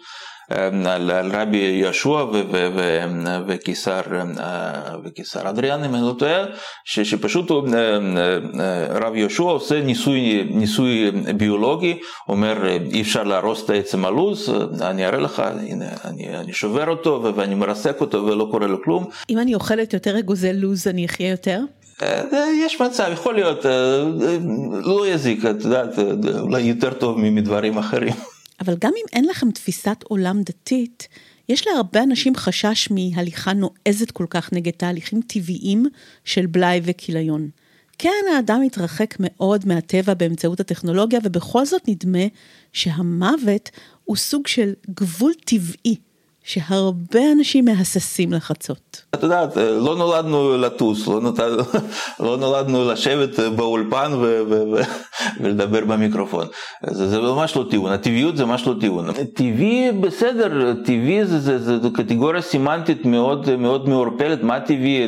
על, 0.86 1.12
על 1.12 1.32
רבי 1.36 1.58
יהושע 1.58 2.26
וקיסר, 3.48 4.02
וקיסר 5.04 5.50
אדריאן 5.50 5.84
אם 5.84 5.96
אני 5.96 6.04
לא 6.04 6.16
טועה, 6.20 6.46
שפשוט 6.86 7.52
רב 8.90 9.16
יהושע 9.16 9.44
עושה 9.44 9.82
ניסוי, 9.82 10.48
ניסוי 10.50 11.12
ביולוגי, 11.38 12.00
אומר 12.30 12.68
אי 12.94 13.02
אפשר 13.02 13.24
להרוס 13.24 13.66
את 13.66 13.70
עצם 13.70 14.06
הלו"ז, 14.06 14.54
אני 14.82 15.06
אראה 15.06 15.20
לך, 15.20 15.40
הנה 15.40 15.86
אני, 16.06 16.38
אני 16.38 16.54
שובר 16.54 16.90
אותו 16.90 17.34
ואני 17.36 17.56
מרסק 17.56 18.02
אותו 18.02 18.26
ולא 18.26 18.48
קורה 18.52 18.68
לו 18.68 18.84
כלום. 18.84 19.06
אם 19.30 19.38
אני 19.38 19.56
אוכלת 19.56 19.94
יותר 19.94 20.20
אגוזי 20.20 20.54
לו"ז 20.54 20.88
אני 20.88 21.06
אחיה 21.06 21.30
יותר? 21.30 21.60
יש 22.66 22.82
מצב, 22.82 23.10
יכול 23.14 23.36
להיות, 23.36 23.66
לא 24.84 25.08
יזיק, 25.08 25.46
את 25.46 25.64
יודעת, 25.64 25.90
אולי 26.40 26.62
יותר 26.62 26.94
טוב 26.94 27.18
מדברים 27.20 27.78
אחרים. 27.78 28.14
אבל 28.62 28.76
גם 28.80 28.92
אם 28.98 29.06
אין 29.14 29.26
לכם 29.26 29.52
תפיסת 29.52 30.04
עולם 30.04 30.42
דתית, 30.42 31.08
יש 31.50 31.68
להרבה 31.68 32.04
אנשים 32.04 32.36
חשש 32.36 32.90
מהליכה 32.92 33.54
נועזת 33.54 34.12
כל 34.12 34.26
כך 34.30 34.54
נגד 34.54 34.72
תהליכים 34.72 35.22
טבעיים 35.28 35.86
של 36.26 36.46
בלאי 36.46 36.82
וכיליון. 36.84 37.50
כן, 37.98 38.24
האדם 38.36 38.62
מתרחק 38.62 39.16
מאוד 39.20 39.68
מהטבע 39.68 40.14
באמצעות 40.14 40.60
הטכנולוגיה, 40.60 41.20
ובכל 41.24 41.66
זאת 41.66 41.82
נדמה 41.88 42.26
שהמוות 42.74 43.70
הוא 44.04 44.16
סוג 44.18 44.48
של 44.48 44.74
גבול 44.90 45.34
טבעי 45.46 45.96
שהרבה 46.44 47.20
אנשים 47.38 47.66
מהססים 47.66 48.34
לחצות. 48.34 49.02
את 49.16 49.24
יודעת, 49.24 49.58
לא 49.58 49.96
נולדנו 49.96 50.58
לטוס, 50.58 51.08
לא, 51.08 51.22
נות... 51.22 51.40
לא 52.20 52.38
נולדנו 52.38 52.92
לשבת 52.92 53.40
באולפן 53.40 54.12
ו... 54.14 54.42
ו... 54.50 54.82
ולדבר 55.42 55.86
במיקרופון. 55.86 56.48
זה, 56.90 57.08
זה 57.10 57.22
ממש 57.22 57.56
לא 57.56 57.66
טיעון, 57.70 57.92
הטבעיות 57.92 58.38
זה 58.38 58.46
ממש 58.46 58.68
לא 58.68 58.76
טיעון. 58.80 59.14
טבעי 59.34 59.92
בסדר, 59.92 60.74
טבעי 60.86 61.26
זה, 61.26 61.40
זה, 61.40 61.60
זה, 61.60 61.80
זה 61.80 61.88
קטגוריה 61.94 62.42
סימנטית 62.42 63.06
מאוד, 63.06 63.56
מאוד 63.56 63.90
מעורפלת, 63.90 64.44
מה 64.44 64.60
טבעי? 64.60 65.08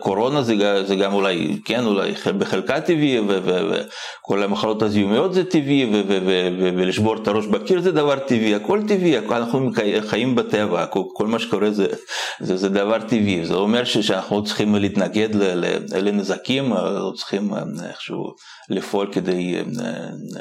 קורונה 0.00 0.42
זה, 0.42 0.84
זה 0.86 0.96
גם 0.96 1.12
אולי, 1.12 1.60
כן, 1.64 1.84
אולי 1.84 2.12
בחלקה 2.38 2.80
טבעי, 2.80 3.20
וכל 3.28 4.42
המחלות 4.42 4.82
הזיהומיות 4.82 5.34
זה 5.34 5.44
טבעי, 5.44 5.90
ולשבור 6.76 7.16
את 7.16 7.28
הראש 7.28 7.46
בקיר 7.46 7.80
זה 7.80 7.92
דבר 7.92 8.18
טבעי, 8.18 8.54
הכל 8.54 8.82
טבעי, 8.88 9.18
אנחנו 9.18 9.57
אנחנו 9.66 10.08
חיים 10.08 10.34
בטבע, 10.34 10.86
כל, 10.86 11.26
מה 11.26 11.38
שקורה 11.38 11.70
זה, 11.70 11.86
זה, 12.40 12.56
זה 12.56 12.68
דבר 12.68 13.00
טבעי, 13.00 13.46
זה 13.46 13.54
אומר 13.54 13.84
שאנחנו 13.84 14.44
צריכים 14.44 14.74
להתנגד 14.74 15.28
לנזקים, 15.96 16.72
לא 16.72 17.12
צריכים 17.16 17.50
איכשהו 17.84 18.34
לפעול 18.70 19.08
כדי 19.12 19.56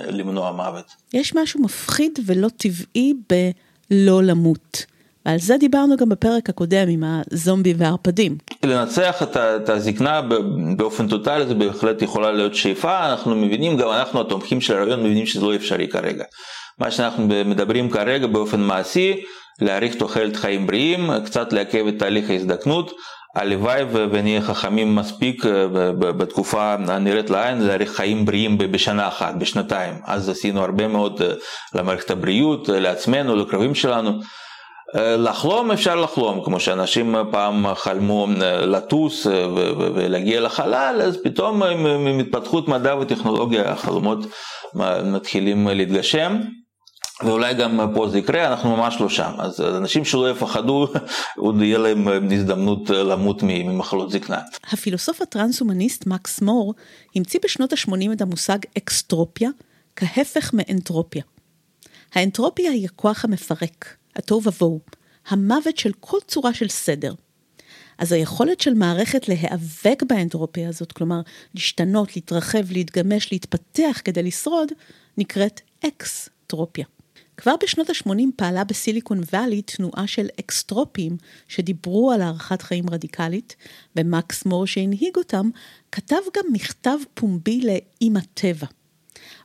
למנוע 0.10 0.52
מוות. 0.52 0.86
יש 1.14 1.36
משהו 1.36 1.62
מפחיד 1.62 2.20
ולא 2.26 2.48
טבעי 2.58 3.14
בלא 3.30 4.24
למות. 4.24 4.86
ועל 5.28 5.40
זה 5.40 5.58
דיברנו 5.58 5.98
גם 5.98 6.10
בפרק 6.10 6.50
הקודם 6.50 6.88
עם 6.90 7.04
הזומבי 7.04 7.74
והערפדים. 7.78 8.38
לנצח 8.64 9.24
את 9.36 9.70
הזקנה 9.70 10.22
באופן 10.78 11.08
טוטאלי 11.08 11.48
זה 11.48 11.54
בהחלט 11.54 12.02
יכולה 12.02 12.32
להיות 12.32 12.56
שאיפה, 12.56 13.12
אנחנו 13.12 13.36
מבינים, 13.36 13.78
גם 13.78 13.90
אנחנו 13.90 14.22
התומכים 14.22 14.62
של 14.62 14.74
הרעיון 14.74 15.00
מבינים 15.00 15.26
שזה 15.26 15.46
לא 15.46 15.56
אפשרי 15.56 15.88
כרגע. 15.88 16.24
מה 16.80 16.92
שאנחנו 16.92 17.28
מדברים 17.46 17.90
כרגע 17.90 18.28
באופן 18.28 18.62
מעשי, 18.62 19.22
להאריך 19.62 19.96
תוחלת 19.96 20.36
חיים 20.36 20.68
בריאים, 20.68 21.10
קצת 21.26 21.54
לעכב 21.54 21.88
את 21.88 22.00
תהליך 22.00 22.30
ההזדקנות, 22.30 22.94
הלוואי 23.38 23.84
ונהיה 23.92 24.42
חכמים 24.42 24.96
מספיק 24.96 25.46
אה, 25.46 25.68
בתקופה 26.00 26.74
הנראית 26.88 27.30
לעין 27.30 27.62
להאריך 27.62 27.92
חיים 27.92 28.26
בריאים 28.26 28.58
בשנה 28.58 29.08
אחת, 29.08 29.36
בשנתיים. 29.36 29.94
אז 30.06 30.30
עשינו 30.30 30.62
הרבה 30.62 30.88
מאוד 30.88 31.22
אה, 31.22 31.28
למערכת 31.76 32.12
הבריאות, 32.12 32.70
אה, 32.70 32.80
לעצמנו, 32.80 33.36
לקרובים 33.36 33.76
שלנו. 33.76 34.12
לחלום 34.96 35.72
אפשר 35.72 35.96
לחלום, 35.96 36.44
כמו 36.46 36.60
שאנשים 36.60 37.16
פעם 37.32 37.76
חלמו 37.76 38.28
לטוס 38.62 39.28
ולהגיע 39.96 40.42
לחלל, 40.42 41.02
אז 41.04 41.18
פתאום 41.24 41.64
עם 41.64 42.20
התפתחות 42.20 42.68
מדע 42.68 42.96
וטכנולוגיה 42.96 43.72
החלומות 43.72 44.20
מתחילים 45.04 45.68
להתגשם. 45.68 46.38
ואולי 47.24 47.54
גם 47.54 47.92
פה 47.96 48.10
זה 48.10 48.18
יקרה, 48.18 48.48
אנחנו 48.48 48.78
ממש 48.78 48.96
לא 49.00 49.10
שם. 49.10 49.32
אז 49.38 49.62
אנשים 49.62 50.06
שלא 50.06 50.32
יפחדו, 50.32 50.88
עוד 51.38 51.62
יהיה 51.62 51.78
להם 51.78 52.08
הזדמנות 52.34 52.90
למות 52.90 53.40
ממחלות 53.44 54.12
זקנה. 54.12 54.42
הפילוסוף 54.72 55.22
הטרנס-הומניסט 55.22 56.06
מקס 56.06 56.42
מור 56.42 56.74
המציא 57.16 57.40
בשנות 57.44 57.74
ה-80 57.74 58.14
את 58.14 58.22
המושג 58.22 58.58
אקסטרופיה 58.78 59.50
כהפך 59.96 60.52
מאנטרופיה. 60.54 61.24
האנטרופיה 62.14 62.72
היא 62.72 62.86
הכוח 62.86 63.26
המפרק, 63.26 63.96
התוהו 64.16 64.42
ובוהו, 64.44 64.80
המוות 65.28 65.78
של 65.78 65.92
כל 66.00 66.18
צורה 66.28 66.54
של 66.54 66.68
סדר. 66.68 67.14
אז 67.98 68.12
היכולת 68.12 68.62
של 68.62 68.74
מערכת 68.74 69.28
להיאבק 69.28 70.04
באנטרופיה 70.08 70.70
הזאת, 70.70 70.92
כלומר 70.92 71.22
להשתנות, 71.56 72.16
להתרחב, 72.16 72.72
להתגמש, 72.72 73.32
להתפתח 73.32 74.02
כדי 74.04 74.24
לשרוד, 74.24 74.72
נקראת 75.18 75.62
אקסטרופיה. 75.88 76.86
כבר 77.38 77.56
בשנות 77.64 77.90
ה-80 77.90 78.12
פעלה 78.36 78.64
בסיליקון 78.64 79.20
וואלי 79.34 79.62
תנועה 79.62 80.08
של 80.08 80.28
אקסטרופים 80.40 81.18
שדיברו 81.48 82.12
על 82.12 82.22
הארכת 82.22 82.62
חיים 82.62 82.90
רדיקלית, 82.90 83.56
ומקס 83.96 84.46
מור 84.46 84.68
שהנהיג 84.68 85.16
אותם, 85.18 85.50
כתב 85.92 86.16
גם 86.38 86.44
מכתב 86.52 86.98
פומבי 87.14 87.62
לאימא 87.62 88.20
טבע. 88.34 88.68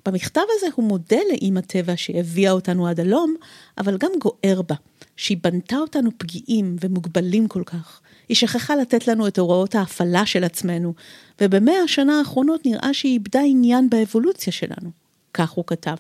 במכתב 0.06 0.40
הזה 0.50 0.66
הוא 0.74 0.84
מודה 0.84 1.18
לאימא 1.32 1.60
טבע 1.60 1.92
שהביאה 1.96 2.52
אותנו 2.52 2.86
עד 2.86 3.00
הלום, 3.00 3.34
אבל 3.78 3.98
גם 3.98 4.10
גוער 4.20 4.62
בה, 4.62 4.74
שהיא 5.16 5.38
בנתה 5.42 5.76
אותנו 5.76 6.10
פגיעים 6.18 6.76
ומוגבלים 6.80 7.48
כל 7.48 7.62
כך. 7.66 8.00
היא 8.28 8.36
שכחה 8.36 8.76
לתת 8.76 9.08
לנו 9.08 9.26
את 9.26 9.38
הוראות 9.38 9.74
ההפעלה 9.74 10.26
של 10.26 10.44
עצמנו, 10.44 10.94
ובמאה 11.40 11.82
השנה 11.84 12.18
האחרונות 12.18 12.66
נראה 12.66 12.94
שהיא 12.94 13.12
איבדה 13.12 13.40
עניין 13.40 13.90
באבולוציה 13.90 14.52
שלנו. 14.52 14.90
כך 15.34 15.50
הוא 15.50 15.64
כתב. 15.66 15.96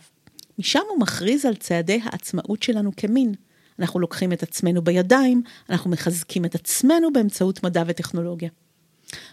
משם 0.58 0.80
הוא 0.88 1.00
מכריז 1.00 1.44
על 1.44 1.54
צעדי 1.54 2.00
העצמאות 2.04 2.62
שלנו 2.62 2.90
כמין. 2.96 3.34
אנחנו 3.78 4.00
לוקחים 4.00 4.32
את 4.32 4.42
עצמנו 4.42 4.82
בידיים, 4.82 5.42
אנחנו 5.70 5.90
מחזקים 5.90 6.44
את 6.44 6.54
עצמנו 6.54 7.12
באמצעות 7.12 7.62
מדע 7.64 7.82
וטכנולוגיה. 7.86 8.48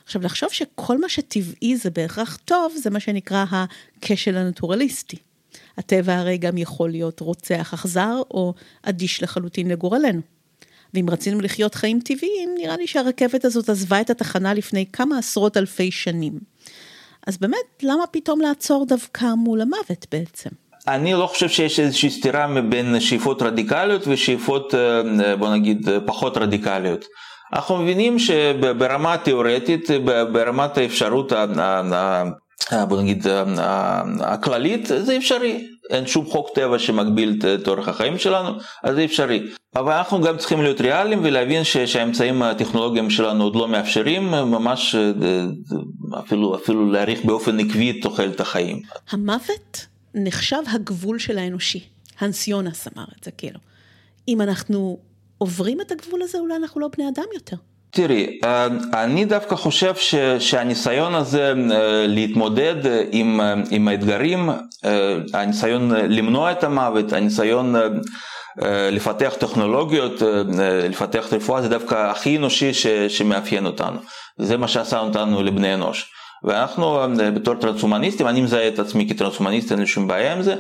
עכשיו, 0.06 0.22
לחשוב 0.22 0.50
שכל 0.50 1.02
מה 1.02 1.10
שטבעי 1.10 1.78
זה 1.78 1.90
בהכרח 1.90 2.38
טוב, 2.46 2.74
זה 2.78 2.90
מה 2.90 3.00
שנקרא 3.00 3.46
הכשל 3.52 4.38
הנטורליסטי. 4.38 5.18
הטבע 5.78 6.16
הרי 6.16 6.38
גם 6.38 6.58
יכול 6.58 6.92
להיות 6.92 7.20
רוצח 7.20 7.74
אכזר, 7.74 8.22
או 8.32 8.54
אדיש 8.84 9.24
לחלוטין 9.24 9.68
לגורלנו. 9.68 10.22
ואם 10.94 11.06
רצינו 11.10 11.42
לחיות 11.42 11.76
חיים 11.76 12.00
טבעיים, 12.00 12.50
נראה 12.58 12.78
לי 12.78 12.88
שהרכבת 12.88 13.46
הזאת 13.46 13.70
עזבה 13.70 14.02
את 14.02 14.10
התחנה 14.10 14.54
לפני 14.54 14.86
כמה 14.94 15.18
עשרות 15.18 15.58
אלפי 15.58 15.92
שנים. 15.92 16.40
אז 17.28 17.38
באמת, 17.38 17.84
למה 17.84 18.08
פתאום 18.12 18.42
לעצור 18.42 18.86
דווקא 18.86 19.26
מול 19.38 19.62
המוות 19.62 20.06
בעצם? 20.12 20.50
אני 20.88 21.14
לא 21.14 21.28
חושב 21.28 21.50
שיש 21.50 21.80
איזושהי 21.80 22.10
סתירה 22.10 22.48
בין 22.70 23.00
שאיפות 23.00 23.42
רדיקליות 23.42 24.02
ושאיפות 24.08 24.76
אה, 24.76 25.36
בוא 25.36 25.50
נגיד 25.50 25.90
פחות 26.06 26.38
רדיקליות. 26.38 27.06
אנחנו 27.54 27.78
מבינים 27.78 28.20
שברמה 28.20 29.14
התיאורטית, 29.14 29.90
ברמת 30.32 30.78
האפשרות 30.78 31.34
בוא 32.88 33.02
נגיד 33.02 33.28
הכללית, 34.20 34.86
זה 34.86 35.18
אפשרי. 35.18 35.66
אין 35.90 36.08
שום 36.08 36.26
חוק 36.26 36.50
טבע 36.56 36.80
שמגביל 36.80 37.40
את 37.54 37.68
אורח 37.68 37.88
החיים 37.88 38.18
שלנו, 38.18 38.50
אז 38.84 38.96
זה 38.96 39.04
אפשרי. 39.04 39.42
אבל 39.76 39.94
אנחנו 39.94 40.22
גם 40.22 40.38
צריכים 40.38 40.62
להיות 40.62 40.82
ריאליים 40.82 41.20
ולהבין 41.24 41.64
שהאמצעים 41.64 42.42
הטכנולוגיים 42.42 43.10
שלנו 43.10 43.44
עוד 43.44 43.56
לא 43.56 43.68
מאפשרים 43.68 44.32
ממש 44.32 44.96
אה, 44.96 45.12
אפילו, 46.20 46.56
אפילו 46.56 46.92
להאריך 46.92 47.26
באופן 47.26 47.60
עקבי 47.60 47.92
את 47.92 47.96
תוחלת 48.02 48.40
החיים. 48.40 48.82
המוות 49.12 49.86
נחשב 50.14 50.62
הגבול 50.74 51.20
של 51.20 51.38
האנושי. 51.38 51.84
הנס 52.20 52.48
יונס 52.48 52.88
אמר 52.88 53.06
את 53.20 53.24
זה 53.24 53.32
כאילו. 53.32 53.60
אם 54.28 54.42
אנחנו 54.42 54.98
עוברים 55.38 55.82
את 55.82 55.92
הגבול 55.92 56.22
הזה, 56.22 56.38
אולי 56.38 56.56
אנחנו 56.56 56.82
לא 56.82 56.88
בני 56.98 57.10
אדם 57.10 57.26
יותר. 57.34 57.56
תראי, 57.92 58.40
אה, 58.44 58.68
אני 58.94 59.26
דווקא 59.26 59.56
חושב 59.56 59.96
ש, 59.96 60.16
שהניסיון 60.40 61.16
הזה 61.16 61.54
אה, 61.72 62.08
להתמודד 62.08 62.76
עם, 63.12 63.42
אה, 63.42 63.54
עם 63.72 63.88
האתגרים, 63.88 64.50
הניסיון 65.34 65.92
למנוע 65.92 66.52
את 66.52 66.64
המוות, 66.64 67.14
הניסיון 67.14 67.76
לפתח 68.92 69.34
טכנולוגיות, 69.40 70.22
לפתח 70.90 71.28
רפואה, 71.32 71.62
זה 71.62 71.70
דווקא 71.70 72.12
הכי 72.12 72.38
אנושי 72.38 72.74
ש, 72.74 72.88
שמאפיין 72.88 73.66
אותנו. 73.66 74.00
זה 74.38 74.58
מה 74.58 74.68
שעשה 74.68 75.00
אותנו 75.00 75.44
לבני 75.44 75.74
אנוש. 75.74 76.12
ואנחנו 76.44 77.02
אה, 77.02 77.32
בתור 77.32 77.56
טרנסומניסטים, 77.56 78.28
אני 78.28 78.42
מזהה 78.42 78.68
את 78.68 78.80
עצמי 78.80 79.10
כטרנסומניסט, 79.10 79.72
אין 79.72 79.80
לי 79.80 79.88
שום 79.88 80.08
בעיה 80.08 80.34
עם 80.34 80.42
זה, 80.42 80.56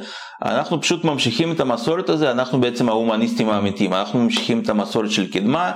אנחנו 0.45 0.81
פשוט 0.81 1.03
ממשיכים 1.03 1.51
את 1.51 1.59
המסורת 1.59 2.09
הזה, 2.09 2.31
אנחנו 2.31 2.61
בעצם 2.61 2.89
ההומניסטים 2.89 3.49
האמיתיים, 3.49 3.93
אנחנו 3.93 4.19
ממשיכים 4.19 4.59
את 4.59 4.69
המסורת 4.69 5.11
של 5.11 5.31
קדמה, 5.31 5.71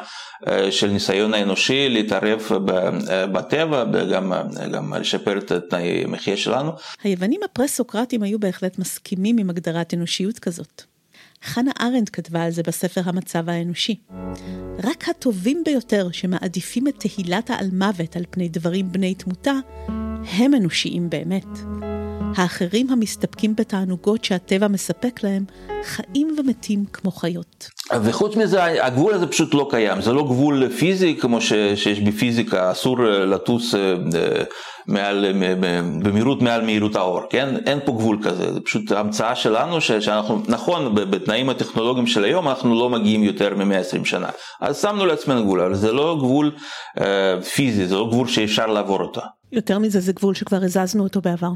אה, 0.48 0.72
של 0.72 0.88
ניסיון 0.88 1.34
האנושי 1.34 1.89
להתערב 1.89 2.42
אה, 3.10 3.28
בטבע 3.28 3.86
וגם 3.94 4.34
גם 4.72 4.94
לשפר 4.94 5.38
את 5.38 5.52
תנאי 5.70 6.04
המחיה 6.04 6.38
שלנו. 6.38 6.72
היוונים 7.04 7.42
הפרה-סוקרטים 7.46 8.24
היו 8.24 8.39
בהחלט 8.39 8.80
מסכימים 8.80 9.38
עם 9.38 9.50
הגדרת 9.50 9.94
אנושיות 9.94 10.39
כזאת. 10.39 10.92
חנה 11.43 11.71
ארנד 11.82 12.10
כתבה 12.10 12.43
על 12.43 12.51
זה 12.51 12.63
בספר 12.63 13.01
המצב 13.06 13.49
האנושי. 13.49 13.99
רק 14.84 15.10
הטובים 15.10 15.62
ביותר 15.65 16.12
שמעדיפים 16.12 16.88
את 16.88 16.93
תהילת 16.99 17.49
העל 17.49 17.69
מוות 17.73 18.15
על 18.15 18.23
פני 18.29 18.49
דברים 18.49 18.91
בני 18.91 19.15
תמותה, 19.15 19.53
הם 20.38 20.53
אנושיים 20.53 21.10
באמת. 21.10 21.83
האחרים 22.36 22.89
המסתפקים 22.89 23.56
בתענוגות 23.56 24.26
שהטבע 24.26 24.67
מספק 24.67 25.24
להם, 25.24 25.46
חיים 25.84 26.36
ומתים 26.38 26.86
כמו 26.93 27.12
חיות. 27.12 27.69
וחוץ 28.04 28.36
מזה, 28.36 28.86
הגבול 28.86 29.13
הזה 29.13 29.28
פשוט 29.28 29.54
לא 29.54 29.67
קיים, 29.69 30.02
זה 30.02 30.13
לא 30.13 30.24
גבול 30.24 30.69
פיזי 30.69 31.17
כמו 31.22 31.41
שיש 31.41 32.00
בפיזיקה, 32.00 32.72
אסור 32.72 32.98
לטוס 33.04 33.76
אה, 33.76 33.96
מעל, 34.88 35.26
במהירות 36.04 36.41
מעל 36.41 36.65
מהירות 36.65 36.96
האור, 36.96 37.22
כן? 37.30 37.56
אין 37.65 37.80
פה 37.86 37.91
גבול 37.91 38.17
כזה, 38.24 38.54
זה 38.54 38.60
פשוט 38.60 38.91
המצאה 38.91 39.36
שלנו 39.36 39.82
שאנחנו, 39.82 40.41
נכון, 40.48 40.96
בתנאים 40.96 41.50
הטכנולוגיים 41.50 42.08
של 42.08 42.24
היום 42.24 42.48
אנחנו 42.48 42.76
לא 42.76 42.89
מגיעים 42.89 43.24
יותר 43.24 43.56
מ-120 43.56 44.06
שנה, 44.06 44.30
אז 44.62 44.82
שמנו 44.82 45.06
לעצמנו 45.06 45.43
גבול, 45.43 45.62
אבל 45.62 45.76
זה 45.76 45.91
לא 45.91 46.15
גבול 46.19 46.52
אה, 47.02 47.41
פיזי, 47.41 47.88
זה 47.88 47.96
לא 47.96 48.08
גבול 48.08 48.28
שאפשר 48.28 48.67
לעבור 48.67 49.02
אותו. 49.02 49.22
יותר 49.52 49.80
מזה, 49.80 50.00
זה 50.00 50.13
גבול 50.13 50.36
שכבר 50.36 50.58
הזזנו 50.63 51.04
אותו 51.04 51.22
בעבר. 51.22 51.52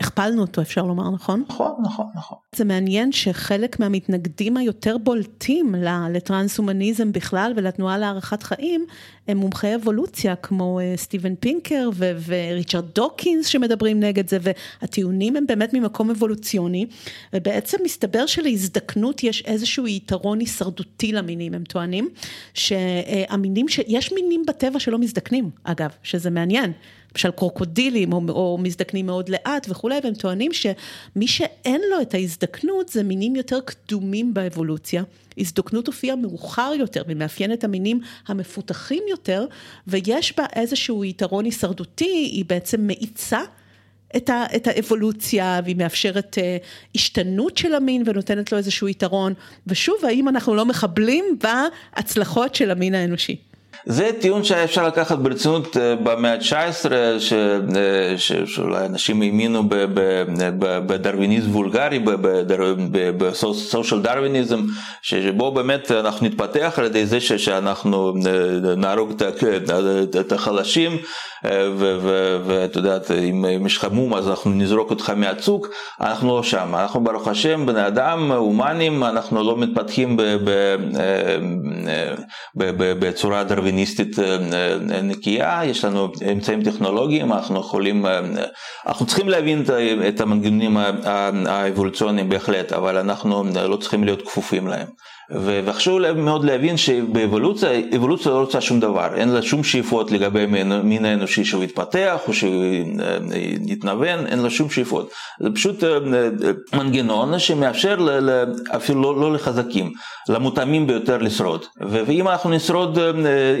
הכפלנו 0.00 0.40
אותו 0.40 0.62
אפשר 0.62 0.82
לומר 0.82 1.10
נכון? 1.10 1.44
נכון 1.48 1.72
נכון 1.82 2.06
נכון. 2.14 2.38
זה 2.54 2.64
מעניין 2.64 3.12
שחלק 3.12 3.80
מהמתנגדים 3.80 4.56
היותר 4.56 4.98
בולטים 4.98 5.74
לטרנס-הומניזם 6.10 7.12
בכלל 7.12 7.52
ולתנועה 7.56 7.98
להארכת 7.98 8.42
חיים 8.42 8.86
הם 9.28 9.36
מומחי 9.36 9.74
אבולוציה 9.74 10.36
כמו 10.36 10.80
אה, 10.80 10.98
סטיבן 11.00 11.34
פינקר 11.34 11.90
ו- 11.94 12.12
וריצ'רד 12.26 12.84
דוקינס 12.94 13.46
שמדברים 13.46 14.00
נגד 14.00 14.28
זה 14.28 14.38
והטיעונים 14.40 15.36
הם 15.36 15.46
באמת 15.46 15.74
ממקום 15.74 16.10
אבולוציוני 16.10 16.86
ובעצם 17.32 17.78
מסתבר 17.84 18.26
שלהזדקנות 18.26 19.22
יש 19.22 19.42
איזשהו 19.44 19.86
יתרון 19.86 20.40
הישרדותי 20.40 21.12
למינים 21.12 21.54
הם 21.54 21.64
טוענים 21.64 22.08
שהמינים 22.54 23.68
שיש 23.68 24.12
מינים 24.12 24.42
בטבע 24.46 24.80
שלא 24.80 24.98
מזדקנים 24.98 25.50
אגב 25.64 25.90
שזה 26.02 26.30
מעניין. 26.30 26.72
למשל 27.16 27.30
קרוקודילים 27.30 28.12
או, 28.12 28.20
או 28.28 28.58
מזדקנים 28.62 29.06
מאוד 29.06 29.28
לאט 29.28 29.66
וכולי, 29.70 29.94
והם 30.04 30.14
טוענים 30.14 30.52
שמי 30.52 31.26
שאין 31.26 31.80
לו 31.90 32.00
את 32.02 32.14
ההזדקנות 32.14 32.88
זה 32.88 33.02
מינים 33.02 33.36
יותר 33.36 33.60
קדומים 33.60 34.34
באבולוציה. 34.34 35.02
הזדקנות 35.38 35.86
הופיעה 35.86 36.16
מאוחר 36.16 36.72
יותר 36.78 37.02
ומאפיין 37.08 37.52
את 37.52 37.64
המינים 37.64 38.00
המפותחים 38.26 39.02
יותר, 39.16 39.46
ויש 39.86 40.36
בה 40.36 40.44
איזשהו 40.56 41.04
יתרון 41.04 41.44
הישרדותי, 41.44 42.30
היא 42.32 42.44
בעצם 42.44 42.86
מאיצה. 42.86 43.40
את, 44.16 44.30
ה, 44.30 44.44
את 44.56 44.66
האבולוציה 44.66 45.60
והיא 45.64 45.76
מאפשרת 45.76 46.38
uh, 46.38 46.66
השתנות 46.94 47.56
של 47.56 47.74
המין 47.74 48.02
ונותנת 48.06 48.52
לו 48.52 48.58
איזשהו 48.58 48.88
יתרון 48.88 49.34
ושוב 49.66 50.04
האם 50.04 50.28
אנחנו 50.28 50.54
לא 50.54 50.66
מחבלים 50.66 51.24
בהצלחות 51.42 52.54
של 52.54 52.70
המין 52.70 52.94
האנושי. 52.94 53.36
זה 53.88 54.10
טיעון 54.20 54.44
שהיה 54.44 54.64
אפשר 54.64 54.86
לקחת 54.86 55.18
ברצינות 55.18 55.76
במאה 56.02 56.32
ה-19, 56.32 56.90
שאולי 58.46 58.86
אנשים 58.86 59.22
האמינו 59.22 59.62
בדרוויניזם 60.58 61.50
וולגרי, 61.50 61.98
בסושיאל 63.16 64.00
דרוויניזם, 64.00 64.60
שבו 65.02 65.52
באמת 65.52 65.90
אנחנו 65.90 66.26
נתפתח 66.26 66.74
על 66.76 66.84
ידי 66.84 67.06
זה 67.06 67.20
שאנחנו 67.20 68.14
נהרוג 68.76 69.12
את 70.20 70.32
החלשים, 70.32 70.96
ואת 72.46 72.76
יודעת, 72.76 73.10
אם 73.10 73.66
יש 73.66 73.76
לך 73.76 73.86
מום 73.92 74.14
אז 74.14 74.28
אנחנו 74.28 74.50
נזרוק 74.50 74.90
אותך 74.90 75.10
מהצוק, 75.16 75.68
אנחנו 76.00 76.36
לא 76.36 76.42
שם, 76.42 76.74
אנחנו 76.74 77.04
ברוך 77.04 77.28
השם 77.28 77.66
בני 77.66 77.86
אדם 77.86 78.32
הומנים, 78.32 79.04
אנחנו 79.04 79.42
לא 79.42 79.56
מתפתחים 79.56 80.16
בצורה 82.98 83.40
דרוויניסטית 83.76 84.16
נקייה, 85.02 85.60
יש 85.64 85.84
לנו 85.84 86.08
אמצעים 86.32 86.62
טכנולוגיים, 86.62 87.32
אנחנו 87.32 87.60
יכולים, 87.60 88.06
אנחנו 88.86 89.06
צריכים 89.06 89.28
להבין 89.28 89.64
את 90.08 90.20
המנגנונים 90.20 90.76
האבולוציוניים 91.46 92.28
בהחלט, 92.28 92.72
אבל 92.72 92.96
אנחנו 92.96 93.44
לא 93.68 93.76
צריכים 93.76 94.04
להיות 94.04 94.22
כפופים 94.22 94.66
להם. 94.66 94.86
וחשוב 95.30 96.12
מאוד 96.12 96.44
להבין 96.44 96.76
שבאבולוציה, 96.76 97.70
אבולוציה 97.96 98.32
לא 98.32 98.40
רוצה 98.40 98.60
שום 98.60 98.80
דבר, 98.80 99.08
אין 99.14 99.28
לה 99.28 99.42
שום 99.42 99.64
שאיפות 99.64 100.12
לגבי 100.12 100.40
המין 100.40 101.04
האנושי 101.04 101.44
שהוא 101.44 101.64
יתפתח 101.64 102.20
או 102.28 102.34
שהוא 102.34 102.64
יתנוון, 103.66 104.26
אין 104.26 104.38
לה 104.38 104.50
שום 104.50 104.70
שאיפות. 104.70 105.10
זה 105.40 105.50
פשוט 105.54 105.84
אה, 105.84 105.90
אה, 105.92 106.78
מנגנון 106.78 107.38
שמאפשר 107.38 107.96
אפילו 108.76 109.02
לא, 109.02 109.20
לא 109.20 109.32
לחזקים, 109.32 109.92
למותאמים 110.28 110.86
ביותר 110.86 111.18
לשרוד. 111.18 111.64
ואם 111.80 112.28
אנחנו 112.28 112.50
נשרוד, 112.50 112.98
אה, 112.98 113.10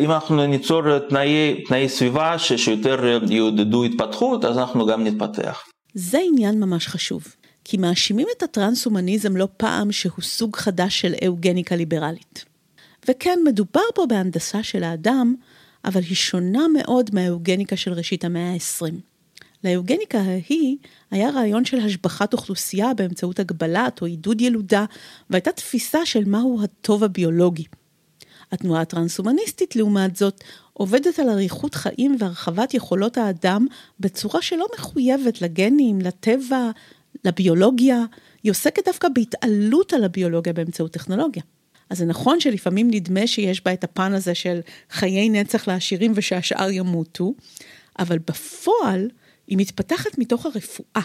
אם 0.06 0.10
אנחנו 0.10 0.46
ניצור 0.46 0.98
תנאי, 0.98 1.62
תנאי 1.68 1.88
סביבה 1.88 2.38
שיותר 2.38 3.20
יעודדו 3.30 3.84
התפתחות, 3.84 4.44
אז 4.44 4.58
אנחנו 4.58 4.86
גם 4.86 5.04
נתפתח. 5.04 5.64
זה 5.94 6.18
עניין 6.28 6.60
ממש 6.60 6.88
חשוב. 6.88 7.24
כי 7.64 7.76
מאשימים 7.76 8.26
את 8.36 8.42
הטרנס-הומניזם 8.42 9.36
לא 9.36 9.48
פעם 9.56 9.92
שהוא 9.92 10.22
סוג 10.22 10.56
חדש 10.56 11.00
של 11.00 11.14
אהוגניקה 11.24 11.76
ליברלית. 11.76 12.44
וכן, 13.08 13.38
מדובר 13.44 13.80
פה 13.94 14.06
בהנדסה 14.08 14.62
של 14.62 14.84
האדם, 14.84 15.34
אבל 15.84 16.00
היא 16.00 16.16
שונה 16.16 16.66
מאוד 16.78 17.10
מהאהוגניקה 17.12 17.76
של 17.76 17.92
ראשית 17.92 18.24
המאה 18.24 18.52
ה-20. 18.52 18.92
לאהוגניקה 19.64 20.18
ההיא 20.18 20.76
היה 21.10 21.30
רעיון 21.30 21.64
של 21.64 21.80
השבחת 21.80 22.32
אוכלוסייה 22.32 22.94
באמצעות 22.94 23.38
הגבלת 23.38 24.00
או 24.00 24.06
עידוד 24.06 24.40
ילודה, 24.40 24.84
והייתה 25.30 25.52
תפיסה 25.52 26.06
של 26.06 26.24
מהו 26.24 26.60
הטוב 26.64 27.04
הביולוגי. 27.04 27.64
התנועה 28.52 28.80
הטרנס-הומניסטית, 28.80 29.76
לעומת 29.76 30.16
זאת, 30.16 30.44
עובדת 30.72 31.18
על 31.18 31.28
אריכות 31.30 31.74
חיים 31.74 32.16
והרחבת 32.18 32.74
יכולות 32.74 33.18
האדם 33.18 33.66
בצורה 34.00 34.42
שלא 34.42 34.66
מחויבת 34.78 35.42
לגנים, 35.42 36.00
לטבע, 36.00 36.70
לביולוגיה, 37.24 38.04
היא 38.42 38.50
עוסקת 38.50 38.84
דווקא 38.84 39.08
בהתעלות 39.08 39.92
על 39.92 40.04
הביולוגיה 40.04 40.52
באמצעות 40.52 40.92
טכנולוגיה. 40.92 41.42
אז 41.90 41.98
זה 41.98 42.04
נכון 42.04 42.40
שלפעמים 42.40 42.88
נדמה 42.90 43.26
שיש 43.26 43.64
בה 43.64 43.72
את 43.72 43.84
הפן 43.84 44.12
הזה 44.12 44.34
של 44.34 44.60
חיי 44.90 45.28
נצח 45.28 45.68
לעשירים 45.68 46.12
ושהשאר 46.14 46.70
ימותו, 46.70 47.34
אבל 47.98 48.18
בפועל 48.18 49.10
היא 49.46 49.58
מתפתחת 49.58 50.18
מתוך 50.18 50.46
הרפואה. 50.46 51.02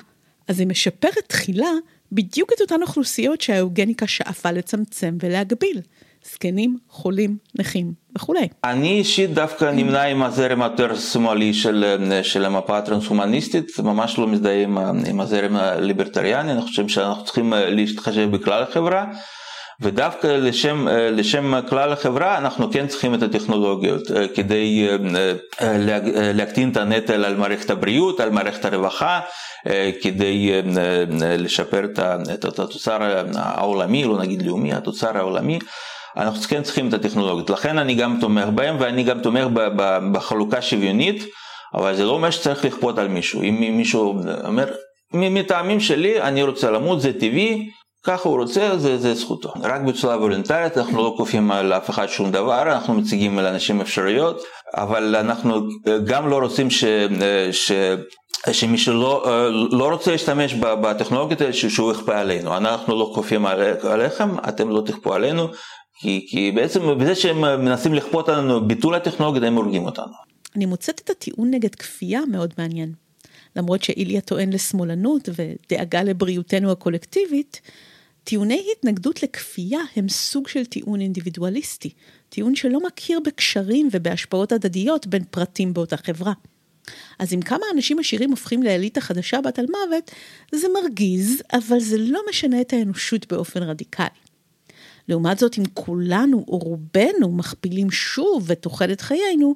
אז 0.47 0.59
היא 0.59 0.67
משפרת 0.67 1.27
תחילה 1.27 1.71
בדיוק 2.11 2.53
את 2.53 2.61
אותן 2.61 2.81
אוכלוסיות 2.81 3.41
שהאוגניקה 3.41 4.07
שאפה 4.07 4.51
לצמצם 4.51 5.17
ולהגביל. 5.21 5.81
זקנים, 6.23 6.77
חולים, 6.89 7.37
נכים 7.59 7.93
וכולי. 8.15 8.47
אני 8.63 8.97
אישית 8.97 9.33
דווקא 9.33 9.65
נמנה 9.65 10.03
עם 10.03 10.23
הזרם 10.23 10.61
היותר 10.61 10.95
שמאלי 10.95 11.53
של, 11.53 11.97
של 12.23 12.45
המפה 12.45 12.77
הטרנס-הומניסטית, 12.77 13.79
ממש 13.79 14.19
לא 14.19 14.27
מזדהה 14.27 14.63
עם, 14.63 14.77
עם 15.07 15.19
הזרם 15.19 15.55
הליברטריאני, 15.55 16.51
אני 16.51 16.61
חושב 16.61 16.87
שאנחנו 16.87 17.25
צריכים 17.25 17.53
להתחשב 17.55 18.31
בכלל 18.31 18.63
החברה. 18.63 19.05
ודווקא 19.83 20.27
לשם, 20.27 20.87
לשם 21.11 21.53
כלל 21.69 21.93
החברה 21.93 22.37
אנחנו 22.37 22.71
כן 22.71 22.87
צריכים 22.87 23.13
את 23.13 23.23
הטכנולוגיות 23.23 24.01
כדי 24.35 24.87
להקטין 26.33 26.71
את 26.71 26.77
הנטל 26.77 27.25
על 27.25 27.35
מערכת 27.35 27.69
הבריאות, 27.69 28.19
על 28.19 28.29
מערכת 28.29 28.65
הרווחה, 28.65 29.19
כדי 30.01 30.51
לשפר 31.19 31.85
את 32.33 32.45
התוצר 32.45 33.23
העולמי, 33.35 34.03
לא 34.03 34.17
נגיד 34.17 34.41
לאומי, 34.41 34.73
התוצר 34.73 35.17
העולמי. 35.17 35.59
אנחנו 36.17 36.41
כן 36.41 36.63
צריכים 36.63 36.87
את 36.87 36.93
הטכנולוגיות, 36.93 37.49
לכן 37.49 37.77
אני 37.77 37.95
גם 37.95 38.17
תומך 38.21 38.47
בהם 38.55 38.75
ואני 38.79 39.03
גם 39.03 39.19
תומך 39.19 39.45
בחלוקה 40.11 40.61
שוויונית, 40.61 41.23
אבל 41.75 41.95
זה 41.95 42.05
לא 42.05 42.11
אומר 42.11 42.29
שצריך 42.29 42.65
לכפות 42.65 42.97
על 42.97 43.07
מישהו, 43.07 43.41
אם 43.41 43.73
מישהו 43.77 44.21
אומר, 44.43 44.65
מטעמים 45.13 45.79
שלי 45.79 46.21
אני 46.21 46.43
רוצה 46.43 46.71
למות, 46.71 47.01
זה 47.01 47.13
טבעי, 47.13 47.69
ככה 48.03 48.29
הוא 48.29 48.39
רוצה, 48.39 48.77
זה, 48.77 48.97
זה 48.97 49.13
זכותו. 49.13 49.53
רק 49.63 49.81
בצורה 49.81 50.17
וולונטרית, 50.17 50.77
אנחנו 50.77 51.03
לא 51.03 51.13
כופים 51.17 51.51
על 51.51 51.73
אף 51.73 51.89
אחד 51.89 52.07
שום 52.07 52.31
דבר, 52.31 52.61
אנחנו 52.61 52.93
מציגים 52.93 53.39
לאנשים 53.39 53.81
אפשרויות, 53.81 54.43
אבל 54.75 55.15
אנחנו 55.15 55.61
גם 56.05 56.29
לא 56.29 56.37
רוצים 56.37 56.69
ש... 56.69 56.83
ש 57.51 57.71
שמי 58.51 58.77
שלא 58.77 59.25
לא 59.71 59.89
רוצה 59.89 60.11
להשתמש 60.11 60.53
בטכנולוגיות 60.53 61.41
האלה 61.41 61.53
שהוא 61.53 61.91
יכפה 61.91 62.17
עלינו, 62.17 62.57
אנחנו 62.57 62.99
לא 62.99 63.11
כופים 63.15 63.45
עליכם, 63.83 64.29
אתם 64.49 64.69
לא 64.69 64.81
תכפו 64.85 65.13
עלינו, 65.13 65.47
כי, 66.01 66.27
כי 66.29 66.51
בעצם 66.51 66.99
בזה 66.99 67.15
שהם 67.15 67.41
מנסים 67.41 67.93
לכפות 67.93 68.29
עלינו 68.29 68.67
ביטול 68.67 68.95
הטכנולוגיה, 68.95 69.47
הם 69.47 69.55
הורגים 69.55 69.85
אותנו. 69.85 70.13
אני 70.55 70.65
מוצאת 70.65 71.01
את 71.05 71.09
הטיעון 71.09 71.51
נגד 71.51 71.75
כפייה 71.75 72.21
מאוד 72.31 72.53
מעניין. 72.57 72.93
למרות 73.55 73.83
שאיליה 73.83 74.21
טוען 74.21 74.53
לשמאלנות 74.53 75.29
ודאגה 75.35 76.03
לבריאותנו 76.03 76.71
הקולקטיבית, 76.71 77.61
טיעוני 78.23 78.65
התנגדות 78.77 79.23
לכפייה 79.23 79.79
הם 79.95 80.09
סוג 80.09 80.47
של 80.47 80.65
טיעון 80.65 81.01
אינדיבידואליסטי, 81.01 81.89
טיעון 82.29 82.55
שלא 82.55 82.79
מכיר 82.87 83.19
בקשרים 83.25 83.89
ובהשפעות 83.91 84.51
הדדיות 84.51 85.07
בין 85.07 85.23
פרטים 85.31 85.73
באותה 85.73 85.97
חברה. 85.97 86.33
אז 87.19 87.33
אם 87.33 87.41
כמה 87.41 87.65
אנשים 87.75 87.99
עשירים 87.99 88.29
הופכים 88.29 88.63
לאליטה 88.63 89.01
חדשה 89.01 89.41
בת 89.41 89.59
על 89.59 89.65
מוות, 89.65 90.11
זה 90.51 90.67
מרגיז, 90.81 91.43
אבל 91.53 91.79
זה 91.79 91.97
לא 91.97 92.21
משנה 92.29 92.61
את 92.61 92.73
האנושות 92.73 93.33
באופן 93.33 93.63
רדיקלי. 93.63 94.30
לעומת 95.11 95.39
זאת, 95.39 95.57
אם 95.59 95.63
כולנו 95.73 96.45
או 96.47 96.57
רובנו 96.57 97.31
מכפילים 97.31 97.91
שוב 97.91 98.51
את 98.51 98.61
תוחלת 98.61 99.01
חיינו, 99.01 99.55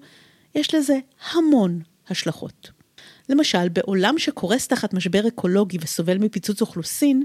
יש 0.56 0.76
לזה 0.76 1.00
המון 1.32 1.82
השלכות. 2.10 2.72
למשל, 3.30 3.70
בעולם 3.70 4.18
שקורס 4.18 4.68
תחת 4.68 4.94
משבר 4.94 5.28
אקולוגי 5.28 5.78
וסובל 5.82 6.18
מפיצוץ 6.18 6.62
אוכלוסין, 6.62 7.24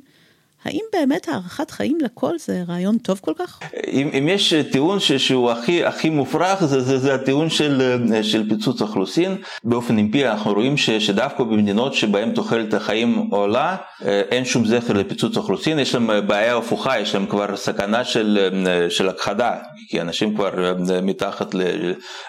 האם 0.65 0.81
באמת 0.93 1.29
הארכת 1.29 1.71
חיים 1.71 1.99
לכל 2.01 2.39
זה 2.39 2.63
רעיון 2.69 2.99
טוב 2.99 3.21
כל 3.23 3.33
כך? 3.39 3.61
אם, 3.93 4.11
אם 4.19 4.29
יש 4.29 4.55
טיעון 4.73 5.01
ש, 5.01 5.13
שהוא 5.13 5.51
הכי, 5.51 5.85
הכי 5.85 6.11
מופרך 6.11 6.65
זה, 6.65 6.81
זה, 6.81 6.99
זה 6.99 7.15
הטיעון 7.15 7.51
של, 7.51 8.03
של 8.23 8.49
פיצוץ 8.49 8.83
אוכלוסין. 8.83 9.37
באופן 9.65 9.99
אמפירי 9.99 10.31
אנחנו 10.31 10.53
רואים 10.53 10.77
ש, 10.77 10.91
שדווקא 10.91 11.45
במדינות 11.45 11.95
שבהן 11.95 12.33
תוחלת 12.33 12.75
החיים 12.75 13.29
עולה 13.31 13.77
אין 14.05 14.45
שום 14.45 14.65
זכר 14.65 14.93
לפיצוץ 14.93 15.37
אוכלוסין, 15.37 15.79
יש 15.79 15.95
להם 15.95 16.11
בעיה 16.27 16.57
הפוכה, 16.57 16.99
יש 16.99 17.15
להם 17.15 17.27
כבר 17.27 17.57
סכנה 17.57 18.05
של, 18.05 18.49
של 18.89 19.09
הכחדה, 19.09 19.55
כי 19.89 20.01
אנשים 20.01 20.35
כבר 20.35 20.75
מתחת 21.03 21.55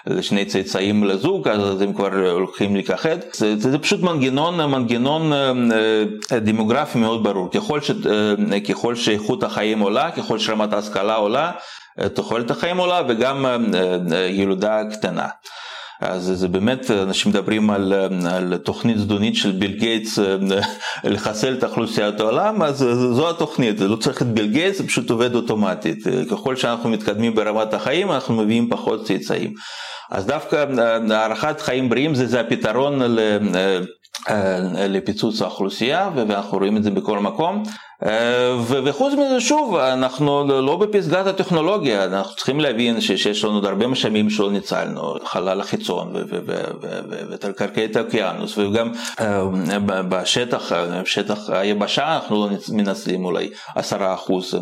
לשני 0.06 0.44
צאצאים 0.44 1.04
לזוג 1.04 1.48
אז 1.48 1.80
הם 1.80 1.92
כבר 1.92 2.30
הולכים 2.30 2.74
להיכחד. 2.74 3.16
זה, 3.32 3.56
זה, 3.58 3.70
זה 3.70 3.78
פשוט 3.78 4.00
מנגנון, 4.00 4.70
מנגנון 4.70 5.32
דמוגרפי 6.32 6.98
מאוד 6.98 7.24
ברור. 7.24 7.50
ככל 7.50 7.80
ש... 7.80 7.90
ככל 8.68 8.94
שאיכות 8.94 9.42
החיים 9.42 9.78
עולה, 9.78 10.10
ככל 10.10 10.38
שרמת 10.38 10.72
ההשכלה 10.72 11.14
עולה, 11.14 11.52
תוחלת 12.14 12.50
החיים 12.50 12.76
עולה 12.76 13.02
וגם 13.08 13.46
ילודה 14.28 14.80
קטנה. 14.92 15.28
אז 16.00 16.32
זה 16.34 16.48
באמת, 16.48 16.90
אנשים 16.90 17.32
מדברים 17.32 17.70
על, 17.70 17.92
על 18.30 18.56
תוכנית 18.56 18.98
זדונית 18.98 19.36
של 19.36 19.52
ביל 19.52 19.72
גייטס 19.72 20.18
לחסל 21.04 21.54
את 21.54 21.64
אוכלוסיית 21.64 22.20
העולם, 22.20 22.62
אז 22.62 22.78
זו 23.12 23.30
התוכנית, 23.30 23.80
לא 23.80 23.96
צריך 23.96 24.22
את 24.22 24.26
ביל 24.26 24.46
גייטס, 24.46 24.78
זה 24.78 24.86
פשוט 24.86 25.10
עובד 25.10 25.34
אוטומטית. 25.34 25.98
ככל 26.30 26.56
שאנחנו 26.56 26.90
מתקדמים 26.90 27.34
ברמת 27.34 27.74
החיים, 27.74 28.12
אנחנו 28.12 28.34
מביאים 28.34 28.68
פחות 28.70 29.06
צאצאים. 29.06 29.52
אז 30.10 30.26
דווקא 30.26 30.64
הערכת 31.10 31.60
חיים 31.60 31.88
בריאים 31.88 32.14
זה, 32.14 32.26
זה 32.26 32.40
הפתרון 32.40 33.16
לפיצוץ 34.88 35.42
האוכלוסייה, 35.42 36.10
ואנחנו 36.14 36.58
רואים 36.58 36.76
את 36.76 36.82
זה 36.82 36.90
בכל 36.90 37.18
מקום. 37.18 37.62
אה, 38.06 38.56
וחוץ 38.84 39.12
מזה, 39.12 39.40
שוב, 39.40 39.76
אנחנו 39.76 40.44
לא 40.62 40.76
בפסגת 40.76 41.26
הטכנולוגיה, 41.26 42.04
אנחנו 42.04 42.36
צריכים 42.36 42.60
להבין 42.60 43.00
שיש 43.00 43.44
לנו 43.44 43.54
עוד 43.54 43.64
הרבה 43.64 43.86
משאבים 43.86 44.30
שלא 44.30 44.50
ניצלנו, 44.50 45.14
חלל 45.24 45.60
החיצון 45.60 46.12
ותרקרקעי 47.30 47.88
האוקיינוס, 47.94 48.58
וגם 48.58 48.92
אה, 49.20 49.44
בשטח, 50.08 50.72
שטח 51.04 51.50
היבשה 51.50 52.14
אנחנו 52.14 52.36
לא 52.36 52.48
מנצלים 52.72 53.24
אולי 53.24 53.50
עשרה 53.74 54.14
אחוז 54.14 54.54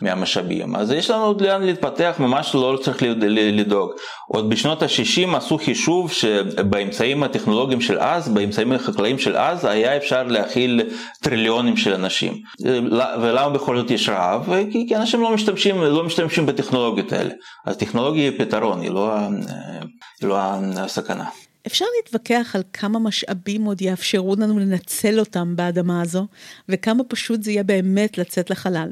מהמשאבים, 0.00 0.76
אז 0.76 0.90
יש 0.90 1.10
לנו 1.10 1.24
עוד 1.24 1.40
לאן 1.40 1.62
להתפתח, 1.62 2.14
ממש 2.18 2.54
לא 2.54 2.78
צריך 2.82 3.02
לדאוג. 3.28 3.90
עוד 4.28 4.50
בשנות 4.50 4.82
ה-60 4.82 5.36
עשו 5.36 5.58
חישוב 5.58 6.12
שבאמצעים 6.12 7.22
הטכנולוגיים 7.22 7.80
של 7.80 7.98
אז, 7.98 8.28
באמצעים 8.28 8.72
החקלאיים 8.72 9.18
של 9.18 9.36
אז, 9.36 9.64
היה 9.64 9.96
אפשר 9.96 10.22
להכיל 10.22 10.80
טריליונים 11.20 11.76
של 11.76 11.94
אנשים. 11.94 12.32
ולמה 13.22 13.48
בכל 13.48 13.76
זאת 13.76 13.90
יש 13.90 14.08
רעב? 14.08 14.48
כי, 14.72 14.84
כי 14.88 14.96
אנשים 14.96 15.20
לא 15.20 15.34
משתמשים, 15.34 15.82
לא 15.82 16.04
משתמשים 16.04 16.46
בטכנולוגיות 16.46 17.12
האלה. 17.12 17.34
אז 17.66 17.76
טכנולוגיה 17.76 18.30
היא 18.30 18.38
פתרון, 18.38 18.80
היא 18.80 18.90
לא, 18.90 19.16
היא 20.20 20.28
לא 20.28 20.38
הסכנה. 20.76 21.28
אפשר 21.66 21.84
להתווכח 21.96 22.52
על 22.54 22.62
כמה 22.72 22.98
משאבים 22.98 23.64
עוד 23.64 23.82
יאפשרו 23.82 24.36
לנו 24.38 24.58
לנצל 24.58 25.20
אותם 25.20 25.56
באדמה 25.56 26.02
הזו, 26.02 26.26
וכמה 26.68 27.04
פשוט 27.04 27.42
זה 27.42 27.50
יהיה 27.50 27.62
באמת 27.62 28.18
לצאת 28.18 28.50
לחלל. 28.50 28.90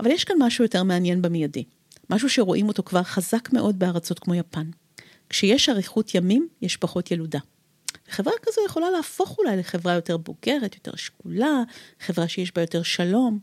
אבל 0.00 0.10
יש 0.10 0.24
כאן 0.24 0.36
משהו 0.38 0.64
יותר 0.64 0.82
מעניין 0.82 1.22
במיידי. 1.22 1.64
משהו 2.10 2.28
שרואים 2.28 2.68
אותו 2.68 2.82
כבר 2.82 3.02
חזק 3.02 3.52
מאוד 3.52 3.78
בארצות 3.78 4.18
כמו 4.18 4.34
יפן. 4.34 4.66
כשיש 5.28 5.68
אריכות 5.68 6.14
ימים, 6.14 6.48
יש 6.62 6.76
פחות 6.76 7.10
ילודה. 7.10 7.38
חברה 8.12 8.32
כזו 8.42 8.60
יכולה 8.66 8.90
להפוך 8.90 9.38
אולי 9.38 9.56
לחברה 9.56 9.92
יותר 9.94 10.16
בוגרת, 10.16 10.74
יותר 10.74 10.96
שקולה, 10.96 11.62
חברה 12.00 12.28
שיש 12.28 12.54
בה 12.54 12.62
יותר 12.62 12.82
שלום, 12.82 13.38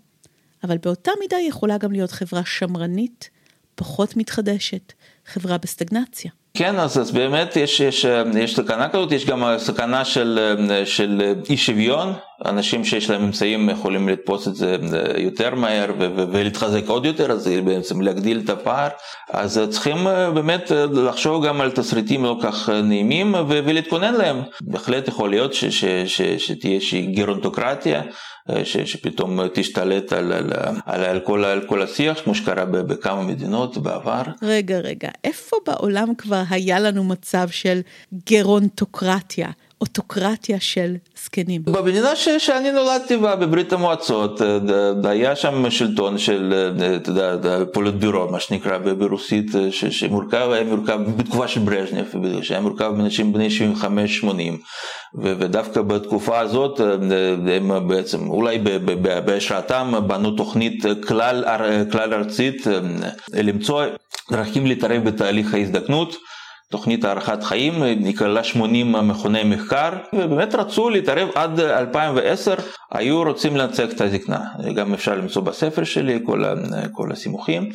אבל 0.64 0.78
באותה 0.78 1.12
מידה 1.20 1.38
היא 1.38 1.50
יכולה 1.50 1.78
גם 1.78 1.92
להיות 1.92 2.12
חברה 2.12 2.42
שמרנית, 2.46 3.30
פחות 3.76 4.18
מתחדשת, 4.18 4.94
חברה 5.26 5.58
בסטגנציה. 5.58 6.32
כן, 6.54 6.80
אז, 6.80 7.00
אז 7.00 7.12
באמת 7.12 7.56
יש, 7.56 7.80
יש, 7.80 8.06
יש 8.38 8.56
סכנה 8.56 8.90
כזאת, 8.90 9.12
יש 9.12 9.26
גם 9.26 9.44
סכנה 9.58 10.06
של, 10.06 10.40
של 10.86 11.34
אי 11.50 11.58
שוויון, 11.58 12.14
אנשים 12.46 12.86
שיש 12.86 13.10
להם 13.10 13.24
אמצעים 13.24 13.70
יכולים 13.70 14.10
לתפוס 14.10 14.48
את 14.48 14.56
זה 14.56 14.78
יותר 15.18 15.56
מהר 15.56 15.92
ולהתחזק 16.32 16.88
עוד 16.88 17.06
יותר, 17.06 17.32
אז 17.32 17.50
בעצם 17.66 18.02
להגדיל 18.02 18.42
את 18.46 18.50
הפער, 18.50 18.90
אז 19.30 19.62
צריכים 19.70 19.98
באמת 20.34 20.72
לחשוב 20.92 21.46
גם 21.46 21.62
על 21.62 21.72
תסריטים 21.72 22.24
לא 22.24 22.38
כך 22.44 22.70
נעימים 22.70 23.36
ולהתכונן 23.48 24.14
להם. 24.14 24.42
בהחלט 24.62 25.08
יכול 25.08 25.30
להיות 25.30 25.54
שתהיה 26.38 26.76
איזושהי 26.76 27.02
גרונטוקרטיה. 27.16 28.02
ש, 28.64 28.78
שפתאום 28.78 29.40
תשתלט 29.54 30.14
על, 30.14 30.32
על, 30.32 30.54
על, 30.86 31.04
על, 31.04 31.20
כל, 31.20 31.46
על 31.46 31.62
כל 31.68 31.82
השיח, 31.82 32.22
כמו 32.24 32.36
שקרה 32.36 32.66
בכמה 32.66 33.24
מדינות 33.24 33.78
בעבר. 33.78 34.22
רגע, 34.42 34.80
רגע, 34.80 35.10
איפה 35.24 35.58
בעולם 35.68 36.16
כבר 36.16 36.42
היה 36.50 36.80
לנו 36.80 37.04
מצב 37.04 37.50
של 37.50 37.82
גרונטוקרטיה? 38.30 39.48
אוטוקרטיה 39.82 40.60
של 40.60 40.96
זקנים. 41.24 41.62
במדינה 41.66 42.16
ש, 42.16 42.30
שאני 42.30 42.72
נולדתי 42.72 43.18
בה, 43.18 43.36
בברית 43.36 43.74
המועצות, 43.74 44.42
אה, 44.42 45.10
היה 45.10 45.36
שם 45.36 45.70
שלטון 45.70 46.18
של, 46.18 46.72
אה, 46.82 46.96
אתה 46.96 47.10
יודע, 47.10 47.58
פוליטבירו, 47.74 48.32
מה 48.32 48.40
שנקרא 48.40 48.78
ברוסית, 48.78 49.56
אה, 49.56 49.72
ש, 49.72 49.86
שמורכב, 49.86 50.50
היה 50.52 50.64
מורכב 50.64 51.00
בתקופה 51.18 51.48
של 51.48 51.60
ברז'נב, 51.60 52.06
שהיה 52.42 52.62
מורכב 52.62 52.92
מאנשים 52.98 53.34
בני 53.34 53.48
75-80, 53.50 54.58
ודווקא 55.24 55.82
בתקופה 55.82 56.40
הזאת 56.40 56.80
הם 56.80 57.88
בעצם, 57.88 58.30
אולי 58.30 58.60
בהשראתם 59.26 59.94
בנו 60.08 60.32
תוכנית 60.32 60.84
כלל, 61.08 61.44
כלל 61.92 62.14
ארצית 62.14 62.68
למצוא 63.34 63.86
דרכים 64.32 64.66
להתערב 64.66 65.04
בתהליך 65.04 65.54
ההזדקנות. 65.54 66.16
תוכנית 66.72 67.06
הארכת 67.06 67.44
חיים, 67.44 67.74
כללה 68.18 68.44
80 68.44 68.92
מכוני 68.92 69.44
מחקר, 69.44 69.90
ובאמת 70.14 70.56
רצו 70.56 70.90
להתערב 70.90 71.30
עד 71.36 71.60
2010, 71.60 72.54
היו 72.92 73.24
רוצים 73.24 73.58
לנצח 73.58 73.86
את 73.96 74.02
הזקנה. 74.02 74.40
גם 74.76 74.94
אפשר 74.94 75.16
למצוא 75.16 75.42
בספר 75.42 75.84
שלי 75.84 76.20
כל, 76.26 76.44
כל 76.92 77.12
הסימוכים. 77.12 77.70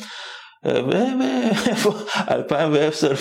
ואיפה 0.65 1.93
2010 2.31 3.13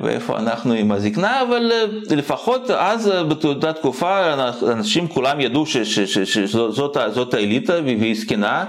ואיפה 0.00 0.38
אנחנו 0.38 0.72
עם 0.72 0.92
הזקנה, 0.92 1.42
אבל 1.42 1.72
לפחות 2.10 2.70
אז 2.70 3.12
באותה 3.28 3.72
תקופה 3.72 4.34
אנשים 4.72 5.08
כולם 5.08 5.40
ידעו 5.40 5.64
שזאת 5.66 7.34
האליטה 7.34 7.74
והיא 7.84 8.16
זקנה. 8.20 8.64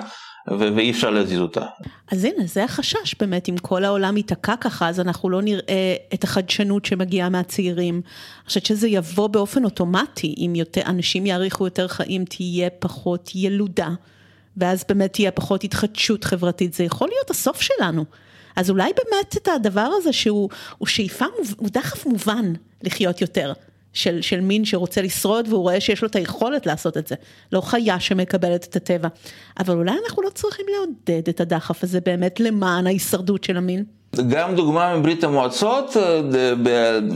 ואי 0.59 0.91
אפשר 0.91 1.09
להזיז 1.09 1.39
אותה. 1.39 1.65
אז 2.11 2.23
הנה, 2.23 2.45
זה 2.45 2.63
החשש 2.63 3.15
באמת, 3.19 3.49
אם 3.49 3.57
כל 3.57 3.83
העולם 3.83 4.17
ייתקע 4.17 4.55
ככה, 4.61 4.89
אז 4.89 4.99
אנחנו 4.99 5.29
לא 5.29 5.41
נראה 5.41 5.95
את 6.13 6.23
החדשנות 6.23 6.85
שמגיעה 6.85 7.29
מהצעירים. 7.29 7.95
אני 7.95 8.47
חושבת 8.47 8.65
שזה 8.65 8.87
יבוא 8.87 9.27
באופן 9.27 9.63
אוטומטי, 9.63 10.35
אם 10.37 10.55
יותר, 10.55 10.81
אנשים 10.85 11.25
יאריכו 11.25 11.65
יותר 11.65 11.87
חיים, 11.87 12.25
תהיה 12.25 12.69
פחות 12.69 13.31
ילודה, 13.35 13.89
ואז 14.57 14.85
באמת 14.89 15.13
תהיה 15.13 15.31
פחות 15.31 15.63
התחדשות 15.63 16.23
חברתית, 16.23 16.73
זה 16.73 16.83
יכול 16.83 17.07
להיות 17.07 17.29
הסוף 17.29 17.61
שלנו. 17.61 18.05
אז 18.55 18.69
אולי 18.69 18.91
באמת 18.95 19.37
את 19.37 19.47
הדבר 19.47 19.89
הזה 19.97 20.13
שהוא 20.13 20.49
שאיפה, 20.85 21.25
הוא 21.57 21.69
דחף 21.71 22.05
מובן 22.05 22.53
לחיות 22.83 23.21
יותר. 23.21 23.53
של, 23.97 24.21
של 24.21 24.41
מין 24.41 24.65
שרוצה 24.65 25.01
לשרוד 25.01 25.47
והוא 25.47 25.61
רואה 25.61 25.81
שיש 25.81 26.01
לו 26.01 26.07
את 26.07 26.15
היכולת 26.15 26.65
לעשות 26.65 26.97
את 26.97 27.07
זה, 27.07 27.15
לא 27.51 27.61
חיה 27.61 27.99
שמקבלת 27.99 28.65
את 28.69 28.75
הטבע. 28.75 29.07
אבל 29.59 29.75
אולי 29.75 29.91
אנחנו 30.05 30.23
לא 30.23 30.29
צריכים 30.29 30.65
לעודד 30.75 31.29
את 31.29 31.41
הדחף 31.41 31.83
הזה 31.83 31.99
באמת 32.05 32.39
למען 32.39 32.87
ההישרדות 32.87 33.43
של 33.43 33.57
המין. 33.57 33.83
גם 34.29 34.55
דוגמה 34.55 34.97
מברית 34.97 35.23
המועצות, 35.23 35.97
אה, 35.97 36.21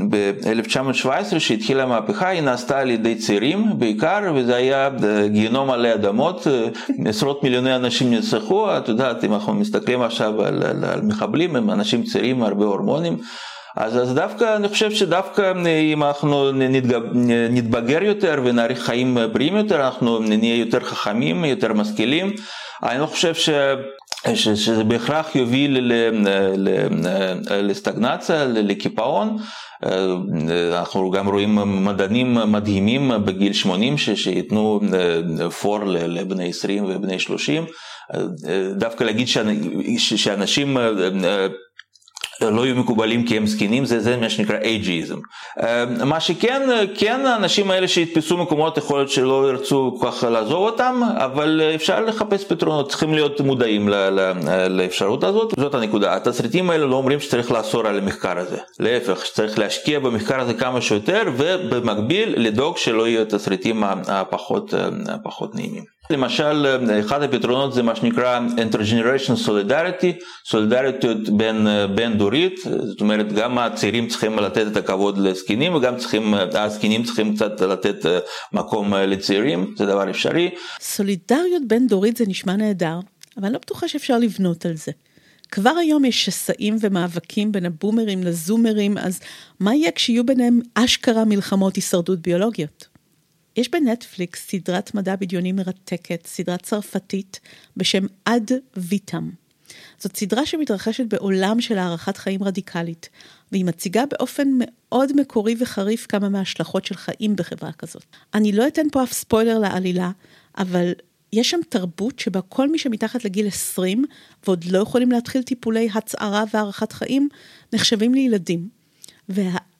ב-1917 0.09 1.39
שהתחילה 1.39 1.83
המהפכה, 1.83 2.27
היא 2.27 2.41
נעשתה 2.41 2.79
על 2.79 2.89
ידי 2.89 3.15
צעירים 3.15 3.79
בעיקר, 3.79 4.19
וזה 4.35 4.55
היה 4.55 4.89
אה, 5.03 5.27
גיהנום 5.27 5.71
עלי 5.71 5.93
אדמות, 5.93 6.47
אה, 6.47 6.67
עשרות 7.09 7.43
מיליוני 7.43 7.75
אנשים 7.75 8.09
נרצחו, 8.09 8.77
את 8.77 8.87
יודעת, 8.87 9.23
אם 9.23 9.33
אנחנו 9.33 9.53
מסתכלים 9.53 10.01
עכשיו 10.01 10.41
על, 10.41 10.63
על, 10.63 10.85
על 10.85 11.01
מחבלים, 11.01 11.55
הם 11.55 11.71
אנשים 11.71 12.03
צעירים, 12.03 12.43
הרבה 12.43 12.65
הורמונים. 12.65 13.17
אז, 13.77 13.97
אז 13.97 14.13
דווקא, 14.13 14.55
אני 14.55 14.69
חושב 14.69 14.91
שדווקא 14.91 15.53
אם 15.93 16.03
אנחנו 16.03 16.51
נתבגר 17.49 18.03
יותר 18.03 18.41
ונאריך 18.45 18.85
חיים 18.85 19.17
בריאים 19.33 19.55
יותר, 19.55 19.85
אנחנו 19.85 20.19
נהיה 20.19 20.55
יותר 20.55 20.79
חכמים, 20.79 21.45
יותר 21.45 21.73
משכילים. 21.73 22.33
אני 22.83 22.99
לא 22.99 23.05
חושב 23.05 23.33
ש... 23.33 23.49
ש, 24.33 24.49
שזה 24.49 24.83
בהכרח 24.83 25.35
יוביל 25.35 25.77
ל, 25.79 25.93
ל, 26.11 26.27
ל, 26.57 27.69
לסטגנציה, 27.69 28.45
לקיפאון. 28.45 29.37
אנחנו 30.73 31.11
גם 31.11 31.27
רואים 31.27 31.83
מדענים 31.85 32.37
מדהימים 32.47 33.11
בגיל 33.25 33.53
80 33.53 33.97
שייתנו 33.97 34.79
פור 35.61 35.79
לבני 35.85 36.49
20 36.49 36.85
ובני 36.85 37.19
30. 37.19 37.65
דווקא 38.75 39.03
להגיד 39.03 39.27
שאנשים 39.95 40.77
לא 42.49 42.65
יהיו 42.65 42.75
מקובלים 42.75 43.25
כי 43.25 43.37
הם 43.37 43.47
זקנים, 43.47 43.85
זה, 43.85 43.99
זה 43.99 44.17
מה 44.17 44.29
שנקרא 44.29 44.57
אייג'יזם. 44.57 45.17
אה, 45.63 45.85
מה 45.85 46.19
שכן, 46.19 46.61
כן 46.97 47.25
האנשים 47.25 47.71
האלה 47.71 47.87
שיתפסו 47.87 48.37
מקומות, 48.37 48.77
יכול 48.77 48.99
להיות 48.99 49.09
שלא 49.09 49.49
ירצו 49.49 49.97
כל 49.99 50.11
כך 50.11 50.23
לעזוב 50.23 50.65
אותם, 50.65 51.01
אבל 51.15 51.61
אפשר 51.75 52.01
לחפש 52.01 52.43
פתרונות, 52.43 52.89
צריכים 52.89 53.13
להיות 53.13 53.41
מודעים 53.41 53.89
ל, 53.89 53.93
ל, 53.95 54.33
לאפשרות 54.69 55.23
הזאת, 55.23 55.53
זאת 55.59 55.75
הנקודה. 55.75 56.15
התסריטים 56.15 56.69
האלה 56.69 56.85
לא 56.85 56.95
אומרים 56.95 57.19
שצריך 57.19 57.51
לאסור 57.51 57.87
על 57.87 57.97
המחקר 57.97 58.37
הזה, 58.37 58.57
להפך, 58.79 59.25
שצריך 59.25 59.59
להשקיע 59.59 59.99
במחקר 59.99 60.39
הזה 60.39 60.53
כמה 60.53 60.81
שיותר, 60.81 61.23
ובמקביל 61.37 62.33
לדאוג 62.37 62.77
שלא 62.77 63.07
יהיו 63.07 63.21
התסריטים 63.21 63.83
הפחות, 64.07 64.73
הפחות 65.07 65.55
נעימים. 65.55 66.00
למשל, 66.11 66.77
אחד 66.99 67.23
הפתרונות 67.23 67.73
זה 67.73 67.83
מה 67.83 67.95
שנקרא 67.95 68.39
Intergeneration 68.57 69.47
Solidarity, 69.47 70.23
סולידריות 70.45 71.05
בין, 71.29 71.67
בין 71.95 72.17
דורית, 72.17 72.59
זאת 72.83 73.01
אומרת 73.01 73.33
גם 73.33 73.57
הצעירים 73.57 74.07
צריכים 74.07 74.39
לתת 74.39 74.67
את 74.71 74.77
הכבוד 74.77 75.17
לזקנים 75.17 75.75
וגם 75.75 75.97
צריכים, 75.97 76.33
הזקנים 76.53 77.03
צריכים 77.03 77.35
קצת 77.35 77.61
לתת 77.61 78.05
מקום 78.53 78.93
לצעירים, 78.93 79.73
זה 79.77 79.85
דבר 79.85 80.09
אפשרי. 80.09 80.49
סולידריות 80.81 81.63
בין 81.67 81.87
דורית 81.87 82.17
זה 82.17 82.23
נשמע 82.27 82.55
נהדר, 82.55 82.99
אבל 83.37 83.45
אני 83.45 83.53
לא 83.53 83.59
בטוחה 83.59 83.87
שאפשר 83.87 84.17
לבנות 84.17 84.65
על 84.65 84.75
זה. 84.75 84.91
כבר 85.51 85.69
היום 85.69 86.05
יש 86.05 86.25
שסעים 86.25 86.77
ומאבקים 86.81 87.51
בין 87.51 87.65
הבומרים 87.65 88.23
לזומרים, 88.23 88.97
אז 88.97 89.19
מה 89.59 89.75
יהיה 89.75 89.91
כשיהיו 89.91 90.25
ביניהם 90.25 90.59
אשכרה 90.75 91.25
מלחמות 91.25 91.75
הישרדות 91.75 92.19
ביולוגיות? 92.19 92.90
יש 93.55 93.69
בנטפליקס 93.69 94.49
סדרת 94.49 94.95
מדע 94.95 95.15
בדיוני 95.15 95.51
מרתקת, 95.51 96.27
סדרה 96.27 96.57
צרפתית 96.57 97.39
בשם 97.77 98.05
עד 98.25 98.51
ויטם. 98.77 99.29
זאת 99.99 100.17
סדרה 100.17 100.45
שמתרחשת 100.45 101.05
בעולם 101.05 101.61
של 101.61 101.77
הארכת 101.77 102.17
חיים 102.17 102.43
רדיקלית, 102.43 103.09
והיא 103.51 103.65
מציגה 103.65 104.05
באופן 104.05 104.47
מאוד 104.59 105.21
מקורי 105.21 105.55
וחריף 105.59 106.05
כמה 106.05 106.29
מההשלכות 106.29 106.85
של 106.85 106.95
חיים 106.95 107.35
בחברה 107.35 107.71
כזאת. 107.71 108.03
אני 108.33 108.51
לא 108.51 108.67
אתן 108.67 108.89
פה 108.91 109.03
אף 109.03 109.13
ספוילר 109.13 109.59
לעלילה, 109.59 110.11
אבל 110.57 110.91
יש 111.33 111.49
שם 111.49 111.59
תרבות 111.69 112.19
שבה 112.19 112.41
כל 112.41 112.69
מי 112.69 112.77
שמתחת 112.77 113.25
לגיל 113.25 113.47
20 113.47 114.05
ועוד 114.45 114.65
לא 114.65 114.79
יכולים 114.79 115.11
להתחיל 115.11 115.41
טיפולי 115.43 115.89
הצערה 115.93 116.43
והארכת 116.53 116.91
חיים, 116.91 117.29
נחשבים 117.73 118.13
לילדים. 118.13 118.69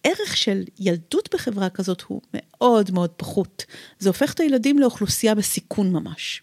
והערך 0.05 0.37
של 0.37 0.63
ילדות 0.79 1.29
בחברה 1.33 1.69
כזאת 1.69 2.01
הוא 2.01 2.21
מאוד 2.33 2.91
מאוד 2.91 3.09
פחות. 3.09 3.65
זה 3.99 4.09
הופך 4.09 4.33
את 4.33 4.39
הילדים 4.39 4.79
לאוכלוסייה 4.79 5.35
בסיכון 5.35 5.91
ממש. 5.91 6.41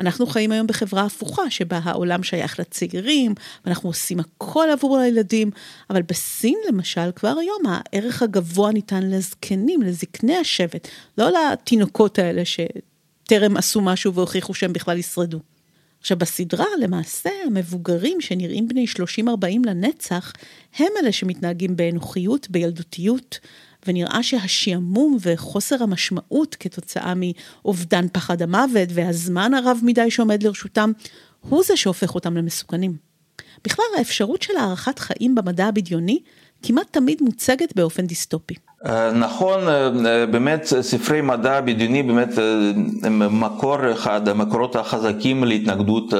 אנחנו 0.00 0.26
חיים 0.26 0.52
היום 0.52 0.66
בחברה 0.66 1.02
הפוכה, 1.02 1.50
שבה 1.50 1.80
העולם 1.82 2.22
שייך 2.22 2.60
לצעירים, 2.60 3.34
ואנחנו 3.64 3.88
עושים 3.88 4.20
הכל 4.20 4.68
עבור 4.72 4.98
הילדים, 4.98 5.50
אבל 5.90 6.02
בסין 6.02 6.58
למשל, 6.68 7.10
כבר 7.16 7.34
היום 7.40 7.62
הערך 7.68 8.22
הגבוה 8.22 8.72
ניתן 8.72 9.10
לזקנים, 9.10 9.82
לזקני 9.82 10.36
השבט, 10.36 10.88
לא 11.18 11.30
לתינוקות 11.30 12.18
האלה 12.18 12.42
שטרם 12.44 13.56
עשו 13.56 13.80
משהו 13.80 14.14
והוכיחו 14.14 14.54
שהם 14.54 14.72
בכלל 14.72 14.98
ישרדו. 14.98 15.40
עכשיו 16.02 16.16
בסדרה 16.18 16.64
למעשה 16.80 17.30
המבוגרים 17.46 18.20
שנראים 18.20 18.68
בני 18.68 18.86
30-40 19.18 19.28
לנצח 19.64 20.32
הם 20.78 20.88
אלה 21.00 21.12
שמתנהגים 21.12 21.76
באנוכיות, 21.76 22.50
בילדותיות, 22.50 23.38
ונראה 23.86 24.22
שהשעמום 24.22 25.16
וחוסר 25.20 25.82
המשמעות 25.82 26.56
כתוצאה 26.60 27.12
מאובדן 27.16 28.06
פחד 28.12 28.42
המוות 28.42 28.88
והזמן 28.94 29.54
הרב 29.54 29.80
מדי 29.82 30.10
שעומד 30.10 30.42
לרשותם, 30.42 30.92
הוא 31.40 31.62
זה 31.64 31.76
שהופך 31.76 32.14
אותם 32.14 32.36
למסוכנים. 32.36 32.96
בכלל 33.64 33.84
האפשרות 33.98 34.42
של 34.42 34.56
הארכת 34.56 34.98
חיים 34.98 35.34
במדע 35.34 35.66
הבדיוני 35.66 36.20
כמעט 36.62 36.86
תמיד 36.90 37.22
מוצגת 37.22 37.76
באופן 37.76 38.06
דיסטופי. 38.06 38.54
אה, 38.86 39.12
נכון, 39.12 39.68
אה, 39.68 40.26
באמת 40.26 40.64
ספרי 40.64 41.20
מדע 41.20 41.60
בדיוני 41.60 42.02
באמת 42.02 42.38
אה, 42.38 42.44
הם 43.02 43.40
מקור 43.40 43.92
אחד 43.92 44.28
המקורות 44.28 44.76
החזקים 44.76 45.44
להתנגדות 45.44 46.12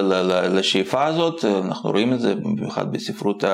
לשאיפה 0.52 1.04
הזאת, 1.04 1.44
אנחנו 1.44 1.90
רואים 1.90 2.12
את 2.12 2.20
זה 2.20 2.34
במיוחד 2.34 2.92
בספרות 2.92 3.44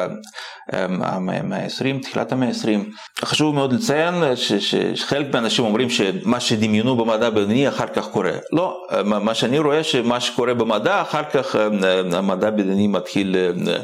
המאה 0.73 1.39
ה-20, 1.57 2.03
תחילת 2.03 2.33
המאה 2.33 2.49
ה-20. 2.49 3.25
חשוב 3.25 3.55
מאוד 3.55 3.73
לציין 3.73 4.15
שחלק 4.95 5.27
מהאנשים 5.33 5.65
אומרים 5.65 5.91
שמה 5.91 6.41
שדמיינו 6.41 6.97
במדע 6.97 7.31
בדיוני 7.31 7.69
אחר 7.69 7.87
כך 7.87 8.09
קורה. 8.09 8.33
לא, 8.53 8.81
מה 9.05 9.35
שאני 9.35 9.59
רואה 9.59 9.83
שמה 9.83 10.21
שקורה 10.21 10.55
במדע 10.55 11.03
אחר 11.03 11.23
כך 11.33 11.55
המדע 12.13 12.51
בדיוני 12.51 12.87
מתחיל 12.87 13.37
אה, 13.37 13.79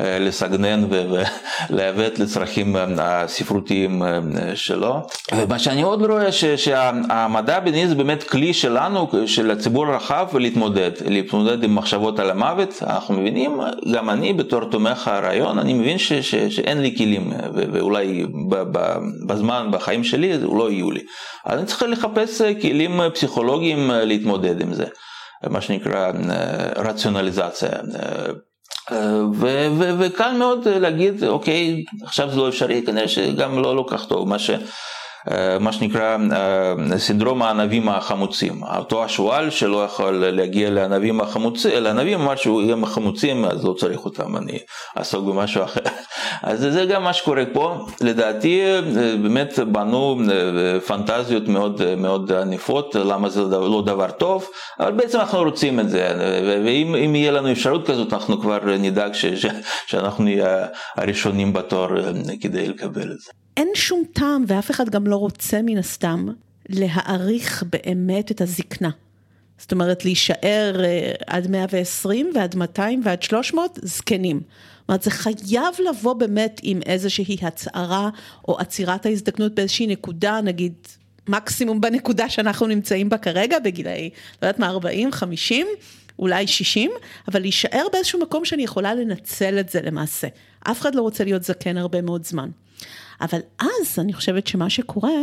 לסגנן 0.00 0.84
ולעוות 0.90 2.18
לצרכים 2.20 2.76
אה, 2.76 3.22
הספרותיים 3.22 4.02
אה, 4.02 4.18
שלו. 4.54 5.00
ומה 5.32 5.58
שאני 5.58 5.82
עוד 5.82 6.02
רואה 6.02 6.32
ש, 6.32 6.44
שהמדע 6.44 7.56
הבדיוני 7.56 7.88
זה 7.88 7.94
באמת 7.94 8.22
כלי 8.22 8.54
שלנו, 8.54 9.10
של 9.26 9.50
הציבור 9.50 9.86
הרחב, 9.86 10.28
להתמודד, 10.34 10.90
להתמודד 11.04 11.64
עם 11.64 11.74
מחשבות 11.74 12.18
על 12.18 12.30
המוות. 12.30 12.82
אנחנו 12.82 13.14
מבינים, 13.14 13.60
גם 13.94 14.10
אני 14.10 14.32
בתור 14.32 14.64
תומך 14.64 15.08
הרעיון, 15.08 15.58
אני 15.58 15.74
מבין 15.74 15.98
ש, 15.98 16.12
ש, 16.12 16.34
שאין 16.34 16.82
לי 16.82 16.96
כלים, 16.96 17.32
ואולי 17.54 18.26
ב, 18.48 18.62
ב, 18.72 18.96
בזמן, 19.26 19.68
בחיים 19.72 20.04
שלי, 20.04 20.38
לא 20.38 20.70
יהיו 20.70 20.90
לי. 20.90 21.00
אז 21.44 21.58
אני 21.58 21.66
צריך 21.66 21.82
לחפש 21.82 22.42
כלים 22.42 23.00
פסיכולוגיים 23.14 23.90
להתמודד 23.90 24.60
עם 24.60 24.74
זה. 24.74 24.84
מה 25.50 25.60
שנקרא 25.60 26.12
רציונליזציה. 26.76 27.70
וקל 29.98 30.32
מאוד 30.38 30.68
להגיד, 30.68 31.24
אוקיי, 31.24 31.84
עכשיו 32.02 32.30
זה 32.30 32.36
לא 32.36 32.48
אפשרי, 32.48 32.82
כנראה 32.86 33.08
שגם 33.08 33.58
לא 33.58 33.76
לא 33.76 33.84
כך 33.88 34.04
טוב, 34.06 34.28
מה 34.28 34.38
ש... 34.38 34.50
אה, 35.30 35.58
מה 35.58 35.72
שנקרא 35.72 36.18
אה, 36.32 36.98
סינדרום 36.98 37.42
הענבים 37.42 37.88
החמוצים. 37.88 38.62
אותו 38.62 39.04
השועל 39.04 39.50
שלא 39.50 39.84
יכול 39.84 40.10
להגיע 40.10 40.70
לענבים 40.70 41.20
החמוצים, 41.20 41.82
לענבים 41.82 42.20
אמר 42.20 42.36
שהם 42.36 42.86
חמוצים 42.86 43.44
אז 43.44 43.64
לא 43.64 43.72
צריך 43.72 44.04
אותם, 44.04 44.36
אני 44.36 44.58
אעסוק 44.98 45.26
במשהו 45.26 45.64
אחר. 45.64 45.80
אז 46.42 46.60
זה 46.60 46.84
גם 46.84 47.04
מה 47.04 47.12
שקורה 47.12 47.44
פה. 47.52 47.86
לדעתי 48.00 48.62
אה, 48.62 48.80
באמת 49.22 49.58
בנו 49.58 50.20
פנטזיות 50.86 51.48
מאוד 51.48 51.94
מאוד 51.96 52.32
ענפות, 52.32 52.94
למה 52.94 53.28
זה 53.28 53.40
לא 53.42 53.82
דבר 53.86 54.10
טוב, 54.10 54.48
אבל 54.80 54.92
בעצם 54.92 55.20
אנחנו 55.20 55.42
רוצים 55.42 55.80
את 55.80 55.90
זה, 55.90 56.08
ואם 56.64 57.14
יהיה 57.14 57.32
לנו 57.32 57.52
אפשרות 57.52 57.86
כזאת 57.86 58.12
אנחנו 58.12 58.40
כבר 58.40 58.76
נדאג 58.78 59.14
ש, 59.14 59.26
ש, 59.26 59.46
שאנחנו 59.86 60.24
נהיה 60.24 60.66
הראשונים 60.96 61.52
בתור 61.52 61.88
כדי 62.40 62.68
לקבל 62.68 63.12
את 63.12 63.20
זה. 63.20 63.30
אין 63.56 63.68
שום 63.74 64.02
טעם, 64.12 64.44
ואף 64.46 64.70
אחד 64.70 64.88
גם 64.88 65.06
לא 65.06 65.16
רוצה 65.16 65.60
מן 65.62 65.78
הסתם, 65.78 66.26
להעריך 66.68 67.64
באמת 67.72 68.30
את 68.30 68.40
הזקנה. 68.40 68.90
זאת 69.58 69.72
אומרת, 69.72 70.04
להישאר 70.04 70.76
עד 71.26 71.50
120 71.50 72.30
ועד 72.34 72.56
200 72.56 73.00
ועד 73.04 73.22
300 73.22 73.78
זקנים. 73.82 74.40
אומרת, 74.92 75.02
זה 75.02 75.10
חייב 75.10 75.74
לבוא 75.90 76.14
באמת 76.14 76.60
עם 76.62 76.80
איזושהי 76.86 77.36
הצהרה 77.42 78.10
או 78.48 78.58
עצירת 78.58 79.06
ההזדקנות 79.06 79.54
באיזושהי 79.54 79.86
נקודה, 79.86 80.40
נגיד 80.40 80.72
מקסימום 81.28 81.80
בנקודה 81.80 82.28
שאנחנו 82.28 82.66
נמצאים 82.66 83.08
בה 83.08 83.18
כרגע, 83.18 83.58
בגילאי, 83.58 84.10
לא 84.42 84.46
יודעת 84.46 84.58
מה, 84.58 84.68
40, 84.68 85.12
50, 85.12 85.66
אולי 86.18 86.46
60, 86.46 86.90
אבל 87.28 87.40
להישאר 87.40 87.86
באיזשהו 87.92 88.20
מקום 88.20 88.44
שאני 88.44 88.62
יכולה 88.62 88.94
לנצל 88.94 89.60
את 89.60 89.68
זה 89.68 89.80
למעשה. 89.82 90.28
אף 90.60 90.80
אחד 90.80 90.94
לא 90.94 91.02
רוצה 91.02 91.24
להיות 91.24 91.42
זקן 91.42 91.76
הרבה 91.76 92.02
מאוד 92.02 92.24
זמן. 92.24 92.50
אבל 93.20 93.40
אז 93.58 93.98
אני 93.98 94.12
חושבת 94.12 94.46
שמה 94.46 94.70
שקורה, 94.70 95.20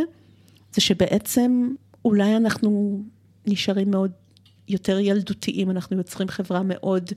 זה 0.74 0.82
שבעצם 0.82 1.70
אולי 2.06 2.36
אנחנו 2.36 3.02
נשארים 3.46 3.92
מאוד 3.92 4.12
יותר 4.68 5.00
ילדותיים, 5.00 5.72
אנחנו 5.72 5.98
יוצרים 5.98 6.28
חברה 6.28 6.62
מאוד 6.64 7.10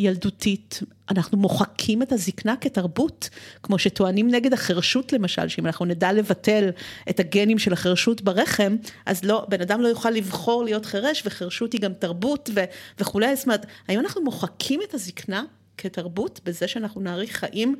ילדותית, 0.00 0.80
אנחנו 1.10 1.38
מוחקים 1.38 2.02
את 2.02 2.12
הזקנה 2.12 2.56
כתרבות, 2.56 3.28
כמו 3.62 3.78
שטוענים 3.78 4.28
נגד 4.28 4.52
החרשות 4.52 5.12
למשל, 5.12 5.48
שאם 5.48 5.66
אנחנו 5.66 5.84
נדע 5.84 6.12
לבטל 6.12 6.70
את 7.10 7.20
הגנים 7.20 7.58
של 7.58 7.72
החרשות 7.72 8.22
ברחם, 8.22 8.76
אז 9.06 9.24
לא, 9.24 9.46
בן 9.48 9.60
אדם 9.60 9.80
לא 9.80 9.88
יוכל 9.88 10.10
לבחור 10.10 10.64
להיות 10.64 10.86
חירש, 10.86 11.22
וחרשות 11.26 11.72
היא 11.72 11.80
גם 11.80 11.92
תרבות 11.92 12.50
ו- 12.54 12.64
וכולי, 12.98 13.36
זאת 13.36 13.44
אומרת, 13.44 13.66
האם 13.88 14.00
אנחנו 14.00 14.22
מוחקים 14.22 14.80
את 14.88 14.94
הזקנה 14.94 15.44
כתרבות 15.78 16.40
בזה 16.44 16.68
שאנחנו 16.68 17.00
נאריך 17.00 17.36
חיים 17.36 17.76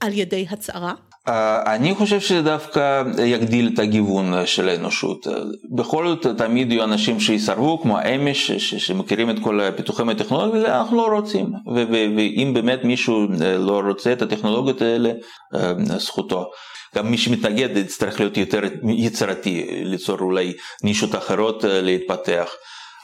על 0.00 0.12
ידי 0.12 0.46
הצהרה? 0.50 0.94
אה, 1.28 1.74
אני 1.74 1.94
חושב 1.94 2.20
שזה 2.20 2.42
דווקא 2.42 3.02
יגדיל 3.24 3.70
את 3.74 3.78
הגיוון 3.78 4.46
של 4.46 4.68
האנושות. 4.68 5.26
בכל 5.70 6.08
זאת 6.08 6.26
תמיד 6.38 6.72
יהיו 6.72 6.84
אנשים 6.84 7.20
שיסרבו, 7.20 7.80
כמו 7.82 7.98
אמש, 8.14 8.52
שמכירים 8.52 9.30
את 9.30 9.36
כל 9.42 9.60
הפיתוחים 9.60 10.08
הטכנולוגיים, 10.08 10.66
אנחנו 10.66 10.96
לא 10.96 11.16
רוצים. 11.16 11.46
ואם 11.74 12.50
באמת 12.54 12.84
מישהו 12.84 13.26
אה, 13.42 13.58
לא 13.58 13.82
רוצה 13.86 14.12
את 14.12 14.22
הטכנולוגיות 14.22 14.82
האלה, 14.82 15.10
אה, 15.54 15.72
זכותו. 15.98 16.50
גם 16.96 17.10
מי 17.10 17.18
שמתנגד 17.18 17.76
יצטרך 17.76 18.20
להיות 18.20 18.36
יותר 18.36 18.60
יצירתי, 18.88 19.66
ליצור 19.84 20.18
אולי 20.20 20.52
נישות 20.82 21.14
אחרות 21.14 21.64
להתפתח. 21.68 22.48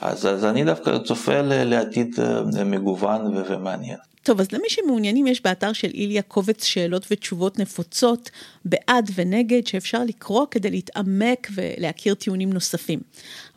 אז, 0.00 0.26
אז 0.26 0.44
אני 0.44 0.64
דווקא 0.64 0.98
צופה 0.98 1.40
לעתיד 1.42 2.16
מגוון 2.64 3.36
ומעניין. 3.48 3.98
טוב, 4.22 4.40
אז 4.40 4.52
למי 4.52 4.68
שמעוניינים, 4.68 5.26
יש 5.26 5.42
באתר 5.42 5.72
של 5.72 5.88
איליה 5.94 6.22
קובץ 6.22 6.64
שאלות 6.64 7.06
ותשובות 7.10 7.58
נפוצות, 7.58 8.30
בעד 8.64 9.10
ונגד, 9.14 9.66
שאפשר 9.66 10.04
לקרוא 10.04 10.46
כדי 10.50 10.70
להתעמק 10.70 11.48
ולהכיר 11.54 12.14
טיעונים 12.14 12.52
נוספים. 12.52 13.00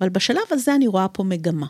אבל 0.01 0.09
בשלב 0.09 0.43
הזה 0.49 0.75
אני 0.75 0.87
רואה 0.87 1.07
פה 1.07 1.23
מגמה. 1.23 1.67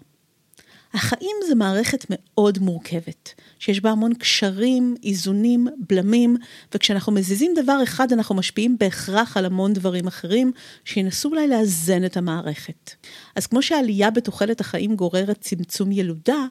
החיים 0.94 1.36
זה 1.48 1.56
מערכת 1.56 2.06
מאוד 2.10 2.60
מורכבת, 2.60 3.34
שיש 3.60 3.82
בה 3.82 3.92
המון 3.92 4.14
קשרים, 4.14 4.96
איזונים, 5.04 5.68
בלמים, 5.90 6.38
וכשאנחנו 6.74 7.12
מזיזים 7.12 7.54
דבר 7.56 7.80
אחד 7.84 8.14
אנחנו 8.14 8.36
משפיעים 8.36 8.78
בהכרח 8.80 9.38
על 9.38 9.46
המון 9.46 9.74
דברים 9.74 10.08
אחרים, 10.08 10.52
שינסו 10.86 11.30
אולי 11.30 11.48
לאזן 11.48 12.06
את 12.06 12.18
המערכת. 12.18 12.92
אז 13.36 13.48
כמו 13.48 13.62
שהעלייה 13.62 14.12
בתוחלת 14.12 14.62
החיים 14.62 14.96
גוררת 14.96 15.42
צמצום 15.42 15.92
ילודה, 15.92 16.46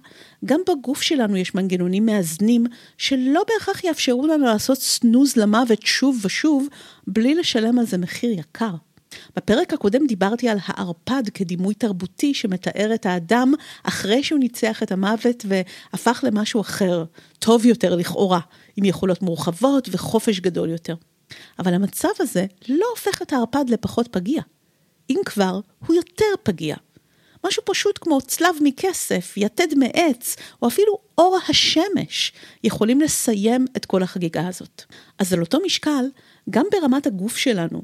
גם 0.45 0.61
בגוף 0.69 1.03
שלנו 1.03 1.37
יש 1.37 1.55
מנגנונים 1.55 2.07
מאזנים, 2.07 2.67
שלא 2.99 3.45
בהכרח 3.49 3.85
יאפשרו 3.85 4.27
לנו 4.27 4.45
לעשות 4.45 4.79
סנוז 4.79 5.37
למוות 5.37 5.83
שוב 5.83 6.21
ושוב, 6.23 6.69
בלי 7.07 7.35
לשלם 7.35 7.79
על 7.79 7.87
זה 7.87 7.99
מחיר 7.99 8.31
יקר. 8.31 8.75
בפרק 9.37 9.73
הקודם 9.73 10.07
דיברתי 10.07 10.49
על 10.49 10.59
הערפד 10.67 11.23
כדימוי 11.35 11.75
תרבותי 11.75 12.35
שמתאר 12.35 12.95
את 12.95 13.07
האדם 13.07 13.53
אחרי 13.83 14.23
שהוא 14.23 14.39
ניצח 14.39 14.83
את 14.83 14.93
המוות 14.93 15.45
והפך 15.49 16.25
למשהו 16.27 16.61
אחר, 16.61 17.05
טוב 17.39 17.67
יותר 17.67 17.97
לכאורה, 17.97 18.41
עם 18.77 18.85
יכולות 18.85 19.23
מורחבות 19.23 19.89
וחופש 19.93 20.41
גדול 20.41 20.71
יותר. 20.71 20.95
אבל 21.59 21.75
המצב 21.75 22.09
הזה 22.19 22.47
לא 22.69 22.87
הופך 22.91 23.23
את 23.23 23.33
הערפד 23.33 23.65
לפחות 23.69 24.09
פגיע. 24.09 24.43
אם 25.11 25.21
כבר, 25.25 25.61
הוא 25.87 25.97
יותר 25.97 26.33
פגיע. 26.43 26.77
משהו 27.47 27.63
פשוט 27.67 27.99
כמו 28.03 28.21
צלב 28.21 28.55
מכסף, 28.61 29.35
יתד 29.37 29.75
מעץ, 29.77 30.37
או 30.63 30.69
אפילו 30.69 30.99
אור 31.19 31.39
השמש, 31.49 32.33
יכולים 32.65 33.01
לסיים 33.01 33.67
את 33.77 33.87
כל 33.87 34.03
החגיגה 34.03 34.49
הזאת. 34.49 34.85
אז 35.19 35.33
על 35.33 35.41
אותו 35.41 35.59
משקל, 35.65 36.05
גם 36.51 36.67
ברמת 36.73 37.07
הגוף 37.07 37.37
שלנו, 37.37 37.83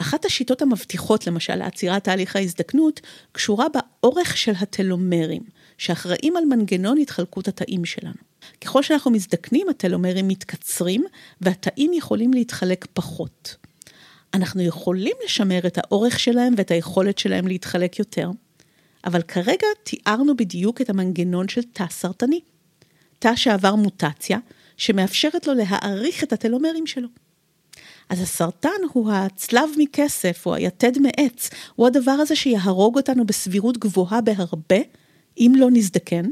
אחת 0.00 0.24
השיטות 0.24 0.62
המבטיחות 0.62 1.26
למשל 1.26 1.54
לעצירת 1.54 2.04
תהליך 2.04 2.36
ההזדקנות, 2.36 3.00
קשורה 3.32 3.66
באורך 3.68 4.36
של 4.36 4.52
הטלומרים, 4.60 5.42
שאחראים 5.78 6.36
על 6.36 6.44
מנגנון 6.44 6.98
התחלקות 6.98 7.48
התאים 7.48 7.84
שלנו. 7.84 8.14
ככל 8.60 8.82
שאנחנו 8.82 9.10
מזדקנים, 9.10 9.68
הטלומרים 9.68 10.28
מתקצרים, 10.28 11.04
והתאים 11.40 11.92
יכולים 11.92 12.34
להתחלק 12.34 12.86
פחות. 12.92 13.56
אנחנו 14.34 14.62
יכולים 14.62 15.16
לשמר 15.24 15.66
את 15.66 15.78
האורך 15.78 16.20
שלהם 16.20 16.54
ואת 16.56 16.70
היכולת 16.70 17.18
שלהם 17.18 17.46
להתחלק 17.48 17.98
יותר, 17.98 18.30
אבל 19.04 19.22
כרגע 19.22 19.66
תיארנו 19.82 20.36
בדיוק 20.36 20.80
את 20.80 20.90
המנגנון 20.90 21.48
של 21.48 21.62
תא 21.62 21.84
סרטני. 21.90 22.40
תא 23.18 23.36
שעבר 23.36 23.74
מוטציה, 23.74 24.38
שמאפשרת 24.76 25.46
לו 25.46 25.54
להעריך 25.54 26.24
את 26.24 26.32
הטלומרים 26.32 26.86
שלו. 26.86 27.08
אז 28.10 28.22
הסרטן 28.22 28.68
הוא 28.92 29.12
הצלב 29.12 29.68
מכסף, 29.78 30.46
או 30.46 30.54
היתד 30.54 30.92
מעץ, 30.98 31.50
הוא 31.76 31.86
הדבר 31.86 32.10
הזה 32.10 32.36
שיהרוג 32.36 32.96
אותנו 32.96 33.26
בסבירות 33.26 33.78
גבוהה 33.78 34.20
בהרבה, 34.20 34.78
אם 35.38 35.52
לא 35.56 35.68
נזדקן, 35.70 36.24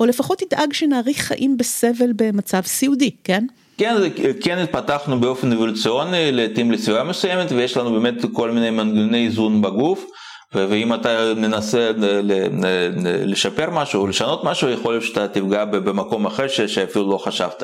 או 0.00 0.06
לפחות 0.06 0.42
ידאג 0.42 0.72
שנאריך 0.72 1.18
חיים 1.18 1.56
בסבל 1.56 2.12
במצב 2.16 2.60
סיעודי, 2.66 3.10
כן? 3.24 3.46
כן, 3.78 3.94
כן 4.40 4.58
התפתחנו 4.58 5.20
באופן 5.20 5.52
אבולוציוני, 5.52 6.32
לעתים 6.32 6.72
לסביבה 6.72 7.04
מסוימת, 7.04 7.52
ויש 7.52 7.76
לנו 7.76 7.92
באמת 7.92 8.14
כל 8.32 8.50
מיני 8.50 8.70
מנגנוני 8.70 9.26
איזון 9.26 9.62
בגוף. 9.62 10.06
ואם 10.54 10.94
אתה 10.94 11.32
מנסה 11.36 11.90
לשפר 13.24 13.70
משהו 13.70 14.00
או 14.00 14.06
לשנות 14.06 14.44
משהו, 14.44 14.68
יכול 14.68 14.92
להיות 14.92 15.04
שאתה 15.04 15.28
תפגע 15.28 15.64
במקום 15.64 16.26
אחר 16.26 16.48
שאפילו 16.48 17.10
לא 17.10 17.18
חשבת. 17.18 17.62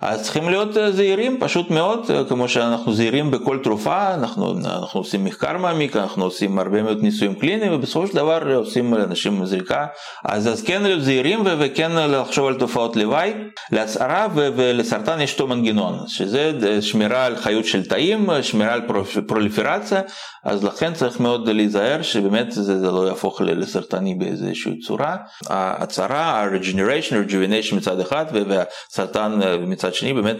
אז 0.00 0.22
צריכים 0.22 0.48
להיות 0.48 0.76
אה, 0.76 0.92
זהירים 0.92 1.36
פשוט 1.40 1.70
מאוד, 1.70 2.10
אה, 2.10 2.24
כמו 2.24 2.48
שאנחנו 2.48 2.92
זהירים 2.92 3.30
בכל 3.30 3.58
תרופה, 3.62 4.14
אנחנו, 4.14 4.52
אנחנו 4.52 5.00
עושים 5.00 5.24
מחקר 5.24 5.56
מעמיק, 5.56 5.96
אנחנו 5.96 6.24
עושים 6.24 6.58
הרבה 6.58 6.82
מאוד 6.82 7.02
ניסויים 7.02 7.34
קליניים 7.34 7.72
ובסופו 7.72 8.06
של 8.06 8.14
דבר 8.14 8.54
עושים 8.54 8.94
לאנשים 8.94 9.46
זריקה, 9.46 9.86
אז, 10.24 10.48
אז 10.48 10.62
כן 10.62 10.82
להיות 10.82 11.02
זהירים 11.02 11.40
וכן 11.58 12.10
לחשוב 12.10 12.46
על 12.46 12.54
תופעות 12.54 12.96
לוואי. 12.96 13.32
להצהרה 13.72 14.26
ולסרטן 14.34 15.20
יש 15.20 15.32
אותו 15.32 15.46
מנגנון, 15.46 15.98
שזה 16.06 16.52
אה, 16.66 16.82
שמירה 16.82 17.26
על 17.26 17.36
חיות 17.36 17.64
של 17.64 17.88
תאים, 17.88 18.28
שמירה 18.42 18.72
על 18.72 18.82
פרוליפרציה, 19.26 20.00
אז 20.44 20.64
לכן 20.64 20.94
צריך 20.94 21.20
מאוד 21.20 21.48
להיזהר 21.48 22.02
שבאמת 22.02 22.52
זה, 22.52 22.80
זה 22.80 22.90
לא 22.90 23.08
יהפוך 23.08 23.40
לסרטני 23.40 24.14
באיזושהי 24.14 24.78
צורה. 24.78 25.16
ההצהרה, 25.48 26.20
ה-regeneration, 26.20 27.12
rejuvenation 27.28 27.74
מצד 27.76 28.00
אחד 28.00 28.24
והסרטן 28.32 29.40
מצד 29.66 29.87
מצד 29.88 29.96
שני 29.96 30.14
באמת 30.14 30.36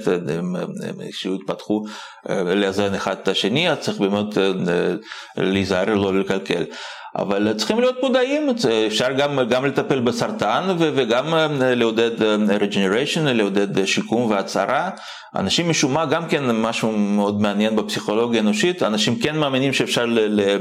כשהוא 1.11 1.35
התפתחו 1.35 1.85
אה, 1.87 1.91
לאזן 2.29 2.95
אחד 2.95 3.17
את 3.23 3.29
השני 3.29 3.71
אז 3.71 3.79
צריך 3.79 3.99
באמת 3.99 4.39
אה, 4.39 4.53
להיזהר 5.37 5.95
לא 5.95 6.21
לקלקל. 6.21 6.65
אבל 7.17 7.53
צריכים 7.57 7.81
להיות 7.81 7.97
מודעים, 8.03 8.49
אפשר 8.87 9.13
גם, 9.13 9.41
גם 9.49 9.67
לטפל 9.67 10.01
בסרטן 10.01 10.75
וגם 10.79 11.35
אה, 11.35 11.75
לעודד 11.75 12.23
regeneration, 12.61 13.21
לעודד 13.21 13.85
שיקום 13.85 14.31
והצהרה. 14.31 14.91
אנשים 15.37 15.71
משום 15.71 15.95
מה 15.95 16.07
גם 16.07 16.29
כן 16.29 16.51
משהו 16.51 16.93
מאוד 16.93 17.41
מעניין 17.41 17.77
בפסיכולוגיה 17.77 18.41
האנושית, 18.41 18.83
אנשים 18.83 19.19
כן 19.19 19.37
מאמינים 19.37 19.73
שאפשר 19.73 20.07
ל, 20.07 20.41
ל, 20.41 20.59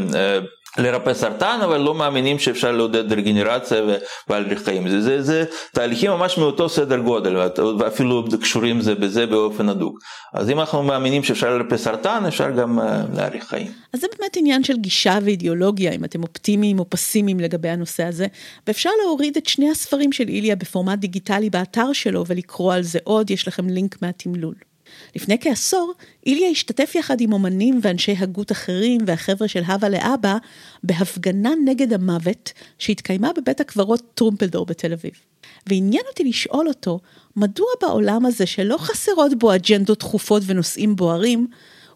לרפא 0.77 1.13
סרטן, 1.13 1.59
אבל 1.63 1.77
לא 1.77 1.95
מאמינים 1.95 2.39
שאפשר 2.39 2.71
לעודד 2.71 3.13
רגנרציה 3.13 3.81
והליך 4.29 4.63
חיים. 4.63 4.89
זה, 4.89 5.01
זה, 5.01 5.21
זה 5.21 5.43
תהליכים 5.73 6.11
ממש 6.11 6.37
מאותו 6.37 6.69
סדר 6.69 6.97
גודל, 6.97 7.37
ואפילו 7.79 8.25
קשורים 8.41 8.81
זה 8.81 8.95
בזה 8.95 9.25
באופן 9.25 9.69
הדוק. 9.69 9.99
אז 10.33 10.49
אם 10.49 10.59
אנחנו 10.59 10.83
מאמינים 10.83 11.23
שאפשר 11.23 11.56
לרפא 11.57 11.77
סרטן, 11.77 12.25
אפשר 12.27 12.51
גם 12.51 12.79
אה, 12.79 13.03
להאריך 13.13 13.47
חיים. 13.47 13.71
אז 13.93 13.99
זה 13.99 14.07
באמת 14.17 14.37
עניין 14.37 14.63
של 14.63 14.77
גישה 14.77 15.19
ואידיאולוגיה, 15.23 15.91
אם 15.91 16.03
אתם 16.03 16.23
אופטימיים 16.23 16.79
או 16.79 16.89
פסימיים 16.89 17.39
לגבי 17.39 17.69
הנושא 17.69 18.03
הזה, 18.03 18.27
ואפשר 18.67 18.89
להוריד 19.03 19.37
את 19.37 19.45
שני 19.45 19.71
הספרים 19.71 20.11
של 20.11 20.27
איליה 20.27 20.55
בפורמט 20.55 20.99
דיגיטלי 20.99 21.49
באתר 21.49 21.93
שלו 21.93 22.23
ולקרוא 22.27 22.73
על 22.73 22.83
זה 22.83 22.99
עוד, 23.03 23.31
יש 23.31 23.47
לכם 23.47 23.69
לינק 23.69 24.01
מהתמלול. 24.01 24.55
לפני 25.15 25.37
כעשור, 25.41 25.93
איליה 26.25 26.49
השתתף 26.49 26.95
יחד 26.95 27.21
עם 27.21 27.33
אומנים 27.33 27.79
ואנשי 27.81 28.15
הגות 28.19 28.51
אחרים 28.51 29.01
והחבר'ה 29.07 29.47
של 29.47 29.63
הווה 29.63 29.89
לאבא 29.89 30.37
בהפגנה 30.83 31.51
נגד 31.65 31.93
המוות 31.93 32.53
שהתקיימה 32.79 33.29
בבית 33.37 33.59
הקברות 33.59 34.01
טרומפלדור 34.13 34.65
בתל 34.65 34.93
אביב. 34.93 35.11
ועניין 35.69 36.03
אותי 36.09 36.23
לשאול 36.23 36.67
אותו, 36.67 36.99
מדוע 37.35 37.67
בעולם 37.81 38.25
הזה 38.25 38.45
שלא 38.45 38.77
חסרות 38.77 39.33
בו 39.33 39.55
אג'נדות 39.55 39.99
דחופות 39.99 40.43
ונושאים 40.45 40.95
בוערים, 40.95 41.47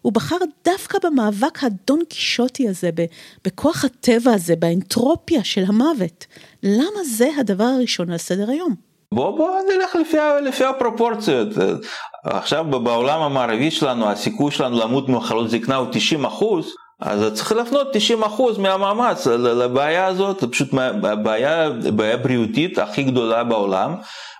הוא 0.02 0.12
בחר 0.12 0.36
דווקא 0.64 0.98
במאבק 1.04 1.64
הדון 1.64 2.00
קישוטי 2.08 2.68
הזה, 2.68 2.90
בכוח 3.44 3.84
הטבע 3.84 4.32
הזה, 4.32 4.56
באנטרופיה 4.56 5.44
של 5.44 5.64
המוות. 5.66 6.26
למה 6.62 7.04
זה 7.04 7.28
הדבר 7.38 7.64
הראשון 7.64 8.10
על 8.10 8.18
סדר 8.18 8.50
היום? 8.50 8.74
בוא 9.12 9.36
בוא 9.36 9.50
נלך 9.74 9.94
לפי, 9.94 10.16
לפי 10.42 10.64
הפרופורציות. 10.64 11.48
עכשיו 12.24 12.64
בעולם 12.64 13.20
המערבי 13.20 13.70
שלנו 13.70 14.10
הסיכוי 14.10 14.50
שלנו 14.50 14.78
למות 14.78 15.08
ממחלות 15.08 15.50
זקנה 15.50 15.76
הוא 15.76 15.88
90 15.92 16.24
אחוז, 16.24 16.74
אז 17.04 17.24
צריך 17.34 17.52
להפנות 17.52 17.88
90 17.92 18.22
אחוז 18.22 18.58
מהמאמץ 18.58 19.26
לבעיה 19.26 20.06
הזאת, 20.06 20.40
זה 20.40 20.46
פשוט 20.46 20.68
בעיה, 21.22 21.70
בעיה 21.70 22.16
בריאותית 22.16 22.78
הכי 22.78 23.02
גדולה 23.02 23.44
בעולם. 23.44 23.94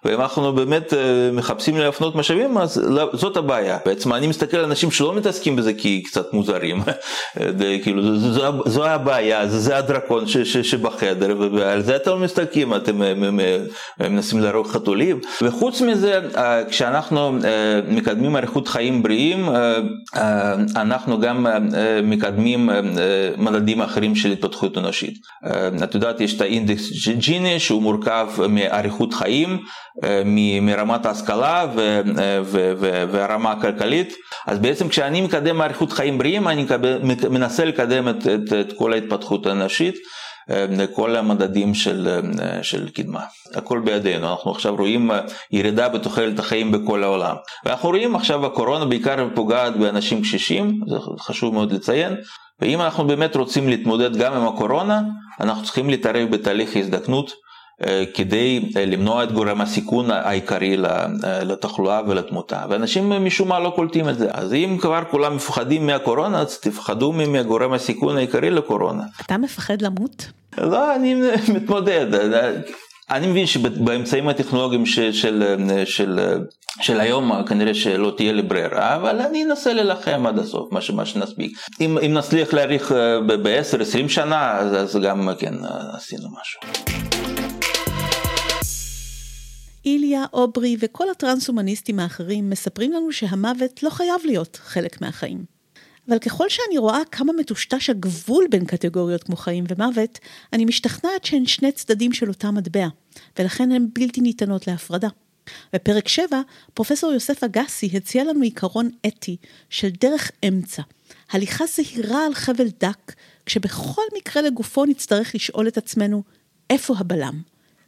ואם 0.04 0.20
אנחנו 0.20 0.52
באמת 0.52 0.94
אה, 0.94 0.98
מחפשים 1.32 1.78
להפנות 1.78 2.16
משאבים 2.16 2.58
אז 2.58 2.82
לא, 2.88 3.10
זאת 3.12 3.36
הבעיה. 3.36 3.78
בעצם 3.86 4.12
אני 4.12 4.26
מסתכל 4.26 4.56
על 4.56 4.64
אנשים 4.64 4.90
שלא 4.90 5.14
מתעסקים 5.14 5.56
בזה 5.56 5.74
כי 5.74 6.02
קצת 6.02 6.32
מוזרים, 6.32 6.82
כאילו 7.82 8.18
זו, 8.18 8.32
זו, 8.32 8.62
זו 8.66 8.86
הבעיה, 8.86 9.48
זה, 9.48 9.58
זה 9.58 9.76
הדרקון 9.76 10.26
ש, 10.26 10.36
ש, 10.36 10.56
שבחדר 10.56 11.36
ועל 11.52 11.82
זה 11.82 11.96
אתם 11.96 12.22
מסתכלים, 12.22 12.74
אתם 12.74 13.02
אה, 13.02 14.08
מנסים 14.08 14.40
להרוג 14.40 14.66
חתולים. 14.66 15.20
וחוץ 15.42 15.80
מזה 15.80 16.20
כשאנחנו 16.70 17.38
אה, 17.44 17.80
מקדמים 17.88 18.36
אריכות 18.36 18.68
חיים 18.68 19.02
בריאים 19.02 19.48
אנחנו 20.76 21.20
גם 21.20 21.46
מקדמים 22.02 22.51
מדדים 23.38 23.80
אחרים 23.80 24.16
של 24.16 24.32
התפתחות 24.32 24.78
אנושית. 24.78 25.18
את 25.84 25.94
יודעת 25.94 26.20
יש 26.20 26.36
את 26.36 26.40
האינדקס 26.40 26.90
ג'יני 27.16 27.60
שהוא 27.60 27.82
מורכב 27.82 28.28
מאריכות 28.48 29.14
חיים 29.14 29.58
מרמת 30.62 31.06
ההשכלה 31.06 31.66
והרמה 33.10 33.52
הכלכלית. 33.52 34.14
אז 34.46 34.58
בעצם 34.58 34.88
כשאני 34.88 35.20
מקדם 35.20 35.62
אריכות 35.62 35.92
חיים 35.92 36.18
בריאים, 36.18 36.48
אני 36.48 36.66
מנסה 37.30 37.64
לקדם 37.64 38.08
את, 38.08 38.26
את, 38.26 38.52
את 38.52 38.72
כל 38.76 38.92
ההתפתחות 38.92 39.46
האנושית. 39.46 39.94
כל 40.94 41.16
המדדים 41.16 41.74
של, 41.74 42.20
של 42.62 42.88
קדמה. 42.88 43.20
הכל 43.54 43.80
בידינו, 43.84 44.30
אנחנו 44.30 44.50
עכשיו 44.50 44.76
רואים 44.76 45.10
ירידה 45.50 45.88
בתוחלת 45.88 46.38
החיים 46.38 46.72
בכל 46.72 47.04
העולם. 47.04 47.36
ואנחנו 47.64 47.88
רואים 47.88 48.16
עכשיו 48.16 48.46
הקורונה 48.46 48.84
בעיקר 48.84 49.28
פוגעת 49.34 49.76
באנשים 49.76 50.22
קשישים, 50.22 50.80
זה 50.88 50.96
חשוב 51.18 51.54
מאוד 51.54 51.72
לציין, 51.72 52.16
ואם 52.60 52.80
אנחנו 52.80 53.06
באמת 53.06 53.36
רוצים 53.36 53.68
להתמודד 53.68 54.16
גם 54.16 54.32
עם 54.32 54.46
הקורונה, 54.54 55.00
אנחנו 55.40 55.64
צריכים 55.64 55.90
להתערב 55.90 56.30
בתהליך 56.30 56.76
הזדקנות 56.76 57.30
אה, 57.30 57.36
כדי 58.14 58.70
אה, 58.76 58.84
למנוע 58.84 59.24
את 59.24 59.32
גורם 59.32 59.60
הסיכון 59.60 60.10
העיקרי 60.10 60.76
אה, 60.84 61.44
לתחלואה 61.44 62.00
ולתמותה 62.08 62.64
ואנשים 62.68 63.10
משום 63.24 63.48
מה 63.48 63.60
לא 63.60 63.72
קולטים 63.76 64.08
את 64.08 64.18
זה 64.18 64.28
אז 64.32 64.54
אם 64.54 64.76
כבר 64.80 65.02
כולם 65.10 65.36
מפחדים 65.36 65.86
מהקורונה 65.86 66.40
אז 66.40 66.58
תפחדו 66.58 67.12
מגורם 67.12 67.72
הסיכון 67.72 68.16
העיקרי 68.16 68.50
לקורונה. 68.50 69.02
אתה 69.20 69.38
מפחד 69.38 69.82
למות? 69.82 70.26
לא 70.58 70.96
אני 70.96 71.14
מתמודד 71.54 72.06
אני 73.10 73.26
מבין 73.26 73.46
שבאמצעים 73.46 74.28
הטכנולוגיים 74.28 74.86
של, 74.86 75.12
של, 75.12 75.56
של, 75.84 76.20
של 76.80 77.00
היום 77.00 77.44
כנראה 77.46 77.74
שלא 77.74 78.12
תהיה 78.16 78.32
לי 78.32 78.42
ברירה, 78.42 78.96
אבל 78.96 79.20
אני 79.20 79.44
אנסה 79.44 79.72
להילחם 79.72 80.26
עד 80.26 80.38
הסוף, 80.38 80.72
מה, 80.72 80.80
מה 80.94 81.06
שנספיק. 81.06 81.58
אם, 81.80 81.98
אם 81.98 82.12
נצליח 82.12 82.52
להאריך 82.52 82.92
ב-10-20 83.26 84.08
שנה, 84.08 84.52
אז, 84.52 84.74
אז 84.74 85.02
גם 85.02 85.28
כן 85.38 85.54
עשינו 85.94 86.28
משהו. 86.40 87.01
איליה, 89.84 90.24
אוברי 90.32 90.76
וכל 90.80 91.10
הטרנס-הומניסטים 91.10 91.98
האחרים 91.98 92.50
מספרים 92.50 92.92
לנו 92.92 93.12
שהמוות 93.12 93.82
לא 93.82 93.90
חייב 93.90 94.20
להיות 94.24 94.58
חלק 94.62 95.00
מהחיים. 95.00 95.44
אבל 96.08 96.18
ככל 96.18 96.48
שאני 96.48 96.78
רואה 96.78 97.00
כמה 97.12 97.32
מטושטש 97.32 97.90
הגבול 97.90 98.44
בין 98.50 98.64
קטגוריות 98.64 99.22
כמו 99.22 99.36
חיים 99.36 99.64
ומוות, 99.68 100.18
אני 100.52 100.64
משתכנעת 100.64 101.24
שהן 101.24 101.46
שני 101.46 101.72
צדדים 101.72 102.12
של 102.12 102.28
אותה 102.28 102.50
מטבע, 102.50 102.88
ולכן 103.38 103.72
הן 103.72 103.86
בלתי 103.92 104.20
ניתנות 104.20 104.66
להפרדה. 104.66 105.08
בפרק 105.72 106.08
7, 106.08 106.40
פרופסור 106.74 107.12
יוסף 107.12 107.44
אגסי 107.44 107.90
הציע 107.94 108.24
לנו 108.24 108.42
עיקרון 108.42 108.90
אתי 109.06 109.36
של 109.70 109.88
דרך 110.00 110.30
אמצע, 110.48 110.82
הליכה 111.30 111.64
זהירה 111.66 112.26
על 112.26 112.34
חבל 112.34 112.68
דק, 112.80 113.12
כשבכל 113.46 114.02
מקרה 114.16 114.42
לגופו 114.42 114.84
נצטרך 114.84 115.34
לשאול 115.34 115.68
את 115.68 115.78
עצמנו, 115.78 116.22
איפה 116.70 116.94
הבלם? 116.98 117.42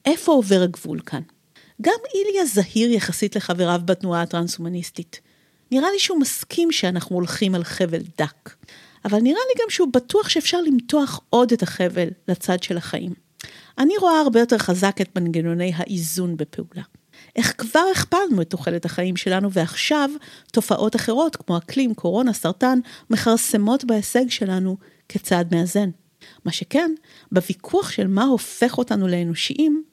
איפה 0.06 0.32
עובר 0.32 0.62
הגבול 0.62 1.00
כאן? 1.00 1.20
גם 1.82 1.98
איליה 2.14 2.46
זהיר 2.46 2.92
יחסית 2.92 3.36
לחבריו 3.36 3.80
בתנועה 3.84 4.22
הטרנס-הומניסטית. 4.22 5.20
נראה 5.70 5.90
לי 5.90 5.98
שהוא 5.98 6.20
מסכים 6.20 6.72
שאנחנו 6.72 7.16
הולכים 7.16 7.54
על 7.54 7.64
חבל 7.64 8.02
דק, 8.18 8.54
אבל 9.04 9.18
נראה 9.18 9.40
לי 9.48 9.62
גם 9.62 9.70
שהוא 9.70 9.88
בטוח 9.92 10.28
שאפשר 10.28 10.60
למתוח 10.60 11.20
עוד 11.30 11.52
את 11.52 11.62
החבל 11.62 12.08
לצד 12.28 12.62
של 12.62 12.76
החיים. 12.76 13.12
אני 13.78 13.94
רואה 14.00 14.20
הרבה 14.20 14.40
יותר 14.40 14.58
חזק 14.58 14.96
את 15.00 15.18
מנגנוני 15.18 15.72
האיזון 15.76 16.36
בפעולה. 16.36 16.82
איך 17.36 17.54
כבר 17.58 17.84
הכפלנו 17.92 18.42
את 18.42 18.50
תוחלת 18.50 18.84
החיים 18.84 19.16
שלנו 19.16 19.52
ועכשיו 19.52 20.10
תופעות 20.52 20.96
אחרות 20.96 21.36
כמו 21.36 21.58
אקלים, 21.58 21.94
קורונה, 21.94 22.32
סרטן, 22.32 22.78
מכרסמות 23.10 23.84
בהישג 23.84 24.30
שלנו 24.30 24.76
כצעד 25.08 25.54
מאזן. 25.54 25.90
מה 26.44 26.52
שכן, 26.52 26.94
בוויכוח 27.32 27.90
של 27.90 28.06
מה 28.06 28.24
הופך 28.24 28.78
אותנו 28.78 29.08
לאנושיים, 29.08 29.84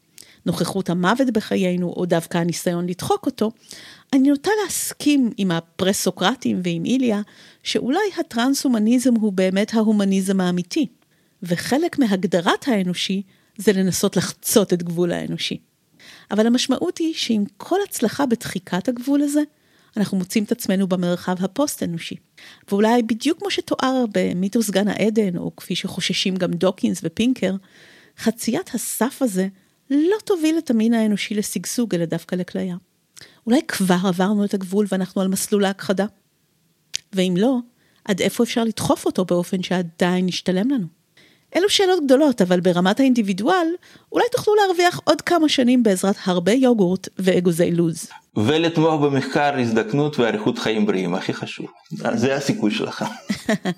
נוכחות 0.46 0.89
המוות 0.89 1.30
בחיינו 1.34 1.94
או 1.98 2.06
דווקא 2.06 2.38
הניסיון 2.38 2.88
לדחוק 2.88 3.26
אותו, 3.26 3.52
אני 4.14 4.30
נוטה 4.30 4.52
להסכים 4.64 5.30
עם 5.38 5.52
הפרסוקרטים 5.52 6.60
ועם 6.64 6.86
איליה, 6.86 7.22
שאולי 7.64 8.00
הטרנס-הומניזם 8.20 9.16
הוא 9.16 9.34
באמת 9.34 9.74
ההומניזם 9.74 10.42
האמיתי, 10.42 10.88
וחלק 11.44 12.00
מהגדרת 12.00 12.68
האנושי 12.68 13.22
זה 13.58 13.74
לנסות 13.74 14.18
לחצות 14.18 14.74
את 14.74 14.84
גבול 14.84 15.12
האנושי. 15.12 15.58
אבל 16.32 16.48
המשמעות 16.48 16.98
היא 16.98 17.14
שעם 17.14 17.44
כל 17.58 17.78
הצלחה 17.88 18.26
בדחיקת 18.26 18.88
הגבול 18.88 19.22
הזה, 19.22 19.42
אנחנו 19.98 20.18
מוצאים 20.18 20.44
את 20.44 20.52
עצמנו 20.52 20.88
במרחב 20.88 21.36
הפוסט-אנושי. 21.39 22.16
ואולי 22.70 23.04
בדיוק 23.04 23.39
כמו 23.39 23.52
שתואר 23.52 24.06
במיתוס 24.14 24.70
גן 24.70 24.88
העדן, 24.88 25.38
או 25.38 25.56
כפי 25.56 25.76
שחוששים 25.76 26.36
גם 26.36 26.52
דוקינס 26.52 27.02
ופינקר, 27.04 27.56
חציית 28.18 28.70
הסף 28.74 29.22
הזה 29.22 29.48
לא 29.92 30.18
תוביל 30.26 30.58
את 30.58 30.70
המין 30.70 30.94
האנושי 30.94 31.36
לשגשוג, 31.36 31.96
אלא 31.96 32.06
דווקא 32.06 32.36
לכליה. 32.36 32.76
אולי 33.46 33.62
כבר 33.68 33.98
עברנו 34.08 34.46
את 34.46 34.54
הגבול 34.54 34.86
ואנחנו 34.89 35.22
על 35.22 35.28
מסלול 35.28 35.66
ההכחדה? 35.66 36.06
ואם 37.14 37.34
לא, 37.38 37.58
עד 38.06 38.22
איפה 38.22 38.44
אפשר 38.44 38.64
לדחוף 38.64 39.06
אותו 39.06 39.26
באופן 39.26 39.64
שעדיין 39.64 40.28
ישתלם 40.28 40.70
לנו? 40.70 40.86
אלו 41.56 41.70
שאלות 41.70 42.06
גדולות, 42.06 42.42
אבל 42.42 42.60
ברמת 42.60 43.00
האינדיבידואל, 43.00 43.68
אולי 44.12 44.26
תוכלו 44.32 44.56
להרוויח 44.56 45.00
עוד 45.04 45.22
כמה 45.22 45.50
שנים 45.50 45.84
בעזרת 45.84 46.16
הרבה 46.26 46.52
יוגורט 46.52 47.10
ואגוזי 47.20 47.72
לוז. 47.72 48.08
ולתמוך 48.36 49.02
במחקר 49.02 49.60
הזדקנות 49.60 50.20
ואריכות 50.20 50.60
חיים 50.60 50.86
בריאים, 50.86 51.16
הכי 51.16 51.34
חשוב. 51.34 51.66
זה 51.92 52.36
הסיכוי 52.36 52.72
שלך. 52.72 53.06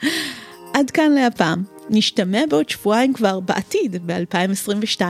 עד 0.76 0.92
כאן 0.92 1.12
להפעם. 1.12 1.64
נשתמע 1.90 2.42
בעוד 2.50 2.70
שבועיים 2.70 3.14
כבר 3.14 3.40
בעתיד, 3.40 4.08
ב-2022. 4.08 5.02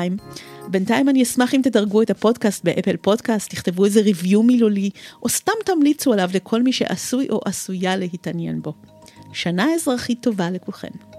בינתיים 0.67 1.09
אני 1.09 1.23
אשמח 1.23 1.53
אם 1.53 1.61
תדרגו 1.63 2.01
את 2.01 2.09
הפודקאסט 2.09 2.63
באפל 2.63 2.97
פודקאסט, 2.97 3.49
תכתבו 3.49 3.85
איזה 3.85 4.01
ריוויו 4.01 4.43
מילולי, 4.43 4.89
או 5.23 5.29
סתם 5.29 5.51
תמליצו 5.65 6.13
עליו 6.13 6.29
לכל 6.33 6.63
מי 6.63 6.73
שעשוי 6.73 7.27
או 7.29 7.41
עשויה 7.45 7.95
להתעניין 7.95 8.61
בו. 8.61 8.73
שנה 9.33 9.73
אזרחית 9.75 10.21
טובה 10.21 10.49
לכולכם. 10.49 11.12